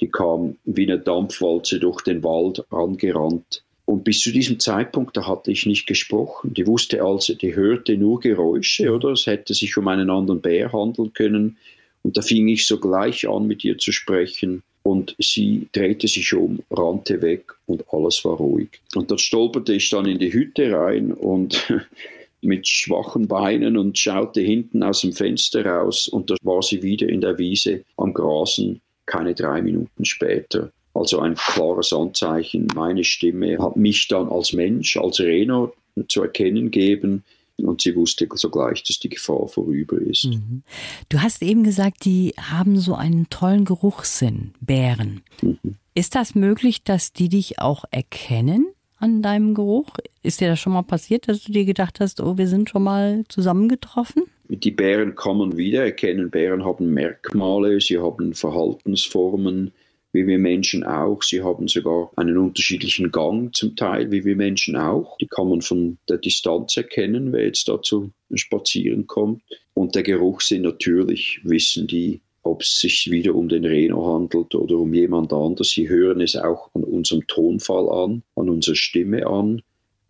Die 0.00 0.09
kam 0.09 0.57
wie 0.64 0.85
eine 0.85 0.98
Dampfwalze 0.98 1.78
durch 1.78 2.02
den 2.02 2.22
Wald 2.24 2.64
angerannt 2.70 3.62
und 3.87 4.04
bis 4.04 4.20
zu 4.20 4.33
diesem 4.33 4.59
Zeitpunkt, 4.61 5.16
da 5.16 5.26
hatte 5.26 5.52
ich 5.52 5.66
nicht 5.66 5.87
gesprochen. 5.87 6.54
Die 6.54 6.66
wusste 6.66 7.02
also, 7.02 7.35
die 7.35 7.54
hörte 7.54 7.96
nur 7.96 8.18
Geräusche, 8.18 8.90
oder? 8.90 9.11
Es 9.11 9.26
hätte 9.26 9.52
sich 9.52 9.76
um 9.76 9.88
einen 9.88 10.11
anderen 10.11 10.40
Bär 10.40 10.72
handeln 10.72 11.12
können. 11.12 11.59
Und 12.02 12.16
da 12.16 12.22
fing 12.22 12.48
ich 12.48 12.66
sogleich 12.66 13.28
an, 13.28 13.46
mit 13.46 13.62
ihr 13.62 13.76
zu 13.76 13.92
sprechen 13.92 14.62
und 14.85 15.16
sie 15.18 15.66
drehte 15.73 16.07
sich 16.07 16.33
um, 16.35 16.61
rannte 16.70 17.20
weg 17.23 17.53
und 17.66 17.85
alles 17.90 18.25
war 18.25 18.37
ruhig. 18.37 18.68
Und 18.94 19.11
dort 19.11 19.20
stolperte 19.20 19.73
ich 19.73 19.88
dann 19.90 20.07
in 20.07 20.18
die 20.18 20.33
Hütte 20.33 20.73
rein 20.73 21.12
und 21.12 21.73
mit 22.42 22.68
schwachen 22.68 23.27
Beinen 23.27 23.79
und 23.79 23.99
schaute 23.99 24.42
hinten 24.42 24.83
aus 24.83 25.01
dem 25.01 25.12
Fenster 25.12 25.64
raus 25.64 26.07
und 26.07 26.31
da 26.31 26.37
war 26.42 26.62
sie 26.62 26.83
wieder 26.83 27.09
in 27.09 27.23
der 27.23 27.38
Wiese 27.38 27.85
am 27.97 28.12
Grasen, 28.12 28.81
keine 29.07 29.35
drei 29.35 29.62
Minuten 29.62 30.05
später. 30.05 30.70
Also 30.92 31.18
ein 31.18 31.35
klares 31.35 31.92
Anzeichen, 31.92 32.68
meine 32.75 33.05
Stimme 33.05 33.59
hat 33.59 33.77
mich 33.77 34.07
dann 34.09 34.29
als 34.29 34.53
Mensch, 34.53 34.97
als 34.99 35.18
Reno 35.18 35.73
zu 36.09 36.23
erkennen 36.23 36.70
gegeben, 36.70 37.25
und 37.57 37.83
sie 37.83 37.95
wusste 37.95 38.29
sogleich, 38.35 38.83
dass 38.83 38.99
die 38.99 39.09
Gefahr 39.09 39.49
vorüber 39.49 39.99
ist. 40.01 40.25
Mhm. 40.25 40.62
Du 41.09 41.23
hast 41.23 41.43
eben 41.43 41.64
gesagt, 41.64 42.05
die 42.05 42.35
haben 42.38 42.79
so 42.79 42.95
einen 42.95 43.29
tollen 43.31 43.64
Geruchssinn, 43.64 44.55
Bären. 44.61 45.23
Mhm. 45.43 45.77
Ist 45.95 46.14
das 46.14 46.35
möglich, 46.35 46.83
dass 46.83 47.12
die 47.12 47.29
dich 47.29 47.61
auch 47.61 47.85
erkennen 47.90 48.67
an 48.99 49.23
deinem 49.23 49.55
Geruch? 49.55 49.90
Ist 50.23 50.40
dir 50.40 50.49
das 50.49 50.59
schon 50.59 50.73
mal 50.73 50.83
passiert, 50.83 51.29
dass 51.29 51.45
du 51.45 51.53
dir 51.53 51.64
gedacht 51.64 52.01
hast, 52.01 52.21
oh, 52.21 52.37
wir 52.37 52.49
sind 52.49 52.71
schon 52.71 52.83
mal 52.83 53.25
zusammengetroffen? 53.29 54.25
Die 54.49 54.71
Bären 54.71 55.14
kann 55.14 55.38
man 55.38 55.57
wiedererkennen. 55.57 56.31
Bären 56.31 56.64
haben 56.64 56.93
Merkmale, 56.93 57.81
sie 57.81 57.99
haben 57.99 58.35
Verhaltensformen, 58.35 59.73
wie 60.14 60.27
wir 60.29 60.38
Menschen 60.38 60.85
auch. 60.85 61.22
Sie 61.22 61.42
haben 61.42 61.66
sogar 61.66 62.11
einen 62.16 62.38
unterschiedlichen 62.38 63.11
Gang 63.11 63.55
zum 63.55 63.74
Teil, 63.74 64.12
wie 64.12 64.24
wir 64.24 64.37
Menschen 64.37 64.77
auch. 64.77 65.18
Die 65.18 65.27
kann 65.27 65.48
man 65.48 65.61
von 65.61 65.98
der 66.09 66.18
Distanz 66.18 66.77
erkennen, 66.77 67.33
wer 67.33 67.46
jetzt 67.46 67.68
dazu 67.68 68.12
spazieren 68.33 69.09
kommt. 69.09 69.42
Und 69.74 69.96
der 69.96 70.05
Geruchssinn 70.05 70.62
natürlich 70.62 71.40
wissen 71.42 71.88
die, 71.88 72.20
ob 72.44 72.62
es 72.62 72.79
sich 72.79 73.11
wieder 73.11 73.35
um 73.35 73.48
den 73.48 73.64
Reno 73.64 74.14
handelt 74.14 74.55
oder 74.55 74.77
um 74.77 74.94
jemand 74.94 75.33
anders. 75.33 75.70
Sie 75.70 75.88
hören 75.88 76.20
es 76.20 76.37
auch 76.37 76.70
an 76.74 76.85
unserem 76.85 77.27
Tonfall 77.27 77.88
an, 77.90 78.22
an 78.37 78.48
unserer 78.48 78.77
Stimme 78.77 79.27
an, 79.27 79.62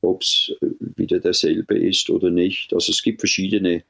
ob 0.02 0.20
es 0.20 0.54
wieder 0.80 1.18
derselbe 1.18 1.78
ist 1.78 2.10
oder 2.10 2.30
nicht. 2.30 2.74
Also 2.74 2.92
es 2.92 3.02
gibt 3.02 3.20
verschiedene 3.20 3.84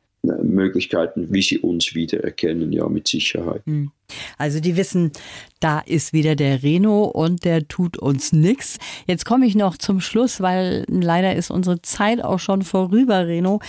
Möglichkeiten, 0.54 1.28
wie 1.30 1.42
sie 1.42 1.58
uns 1.58 1.94
wiedererkennen, 1.94 2.72
ja, 2.72 2.88
mit 2.88 3.08
Sicherheit. 3.08 3.62
Hm. 3.66 3.90
Also 4.38 4.60
die 4.60 4.76
wissen, 4.76 5.12
da 5.60 5.80
ist 5.80 6.12
wieder 6.12 6.36
der 6.36 6.62
Reno 6.62 7.04
und 7.04 7.44
der 7.44 7.66
tut 7.68 7.96
uns 7.96 8.32
nichts. 8.32 8.78
Jetzt 9.06 9.24
komme 9.24 9.46
ich 9.46 9.54
noch 9.54 9.78
zum 9.78 10.00
Schluss, 10.00 10.40
weil 10.40 10.84
leider 10.88 11.34
ist 11.34 11.50
unsere 11.50 11.80
Zeit 11.80 12.22
auch 12.22 12.38
schon 12.38 12.62
vorüber, 12.62 13.26
Reno. 13.26 13.60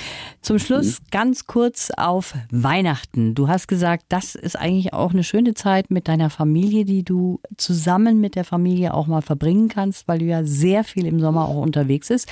Zum 0.41 0.60
Schluss 0.60 1.00
mhm. 1.00 1.06
ganz 1.12 1.48
kurz 1.48 1.91
auf 1.95 2.34
Weihnachten. 2.52 3.34
Du 3.34 3.48
hast 3.48 3.67
gesagt, 3.67 4.06
das 4.10 4.36
ist 4.36 4.58
eigentlich 4.58 4.93
auch 4.93 5.13
eine 5.13 5.24
schöne 5.24 5.54
Zeit 5.54 5.89
mit 5.89 6.08
deiner 6.08 6.30
Familie, 6.30 6.84
die 6.84 7.04
du 7.04 7.39
zusammen 7.58 8.19
mit 8.19 8.36
der 8.36 8.43
Familie 8.43 8.93
auch 8.93 9.08
mal 9.08 9.21
verbringen 9.21 9.69
kannst, 9.69 10.08
weil 10.08 10.19
du 10.19 10.26
ja 10.26 10.43
sehr 10.43 10.84
viel 10.84 11.06
im 11.06 11.19
Sommer 11.19 11.48
auch 11.48 11.62
unterwegs 11.62 12.10
bist. 12.10 12.30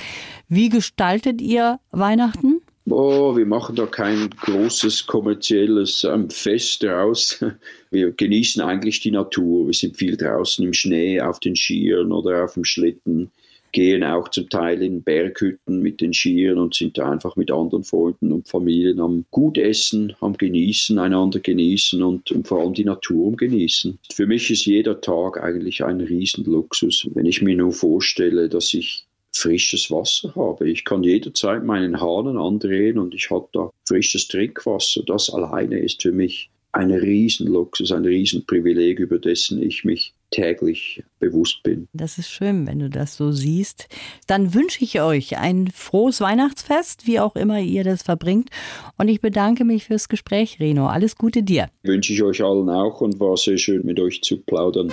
Wie 0.48 0.68
gestaltet 0.68 1.40
ihr 1.40 1.80
Weihnachten? 1.90 2.53
Oh, 2.90 3.34
wir 3.34 3.46
machen 3.46 3.76
da 3.76 3.86
kein 3.86 4.28
großes 4.28 5.06
kommerzielles 5.06 6.04
ähm, 6.04 6.28
Fest 6.28 6.82
draus. 6.82 7.42
Wir 7.90 8.12
genießen 8.12 8.60
eigentlich 8.60 9.00
die 9.00 9.10
Natur. 9.10 9.66
Wir 9.66 9.72
sind 9.72 9.96
viel 9.96 10.18
draußen 10.18 10.62
im 10.64 10.74
Schnee, 10.74 11.20
auf 11.20 11.40
den 11.40 11.56
Skiern 11.56 12.12
oder 12.12 12.44
auf 12.44 12.54
dem 12.54 12.64
Schlitten, 12.64 13.30
gehen 13.72 14.04
auch 14.04 14.28
zum 14.28 14.50
Teil 14.50 14.82
in 14.82 15.02
Berghütten 15.02 15.80
mit 15.80 16.02
den 16.02 16.12
Skiern 16.12 16.58
und 16.58 16.74
sind 16.74 16.98
da 16.98 17.10
einfach 17.10 17.36
mit 17.36 17.50
anderen 17.50 17.84
Freunden 17.84 18.32
und 18.32 18.48
Familien 18.48 19.00
am 19.00 19.24
gut 19.30 19.56
essen, 19.56 20.14
am 20.20 20.36
genießen, 20.36 20.98
einander 20.98 21.40
genießen 21.40 22.02
und, 22.02 22.30
und 22.32 22.46
vor 22.46 22.60
allem 22.60 22.74
die 22.74 22.84
Natur 22.84 23.34
genießen. 23.34 23.98
Für 24.12 24.26
mich 24.26 24.50
ist 24.50 24.66
jeder 24.66 25.00
Tag 25.00 25.42
eigentlich 25.42 25.84
ein 25.84 26.00
Riesenluxus. 26.00 27.08
Wenn 27.14 27.26
ich 27.26 27.40
mir 27.40 27.56
nur 27.56 27.72
vorstelle, 27.72 28.50
dass 28.50 28.74
ich 28.74 29.03
frisches 29.34 29.90
Wasser 29.90 30.34
habe. 30.34 30.68
Ich 30.68 30.84
kann 30.84 31.02
jederzeit 31.02 31.64
meinen 31.64 32.00
Hahn 32.00 32.36
andrehen 32.36 32.98
und 32.98 33.14
ich 33.14 33.30
habe 33.30 33.48
da 33.52 33.70
frisches 33.86 34.28
Trinkwasser. 34.28 35.02
Das 35.06 35.30
alleine 35.30 35.78
ist 35.78 36.02
für 36.02 36.12
mich 36.12 36.50
ein 36.72 36.90
Riesenluxus, 36.90 37.92
ein 37.92 38.04
Riesenprivileg, 38.04 38.98
über 38.98 39.18
dessen 39.18 39.62
ich 39.62 39.84
mich 39.84 40.12
täglich 40.30 41.04
bewusst 41.20 41.62
bin. 41.62 41.86
Das 41.92 42.18
ist 42.18 42.28
schön, 42.28 42.66
wenn 42.66 42.80
du 42.80 42.90
das 42.90 43.16
so 43.16 43.30
siehst. 43.30 43.86
Dann 44.26 44.54
wünsche 44.54 44.82
ich 44.82 45.00
euch 45.00 45.38
ein 45.38 45.68
frohes 45.68 46.20
Weihnachtsfest, 46.20 47.06
wie 47.06 47.20
auch 47.20 47.36
immer 47.36 47.60
ihr 47.60 47.84
das 47.84 48.02
verbringt. 48.02 48.50
Und 48.98 49.08
ich 49.08 49.20
bedanke 49.20 49.64
mich 49.64 49.84
fürs 49.84 50.08
Gespräch, 50.08 50.58
Reno. 50.58 50.88
Alles 50.88 51.16
Gute 51.16 51.44
dir. 51.44 51.68
Wünsche 51.84 52.12
ich 52.12 52.22
euch 52.22 52.42
allen 52.42 52.68
auch 52.68 53.00
und 53.00 53.20
war 53.20 53.36
sehr 53.36 53.58
schön 53.58 53.86
mit 53.86 54.00
euch 54.00 54.22
zu 54.22 54.38
plaudern. 54.38 54.92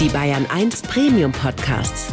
Die 0.00 0.08
Bayern 0.08 0.44
1 0.50 0.82
Premium 0.82 1.32
Podcasts. 1.32 2.12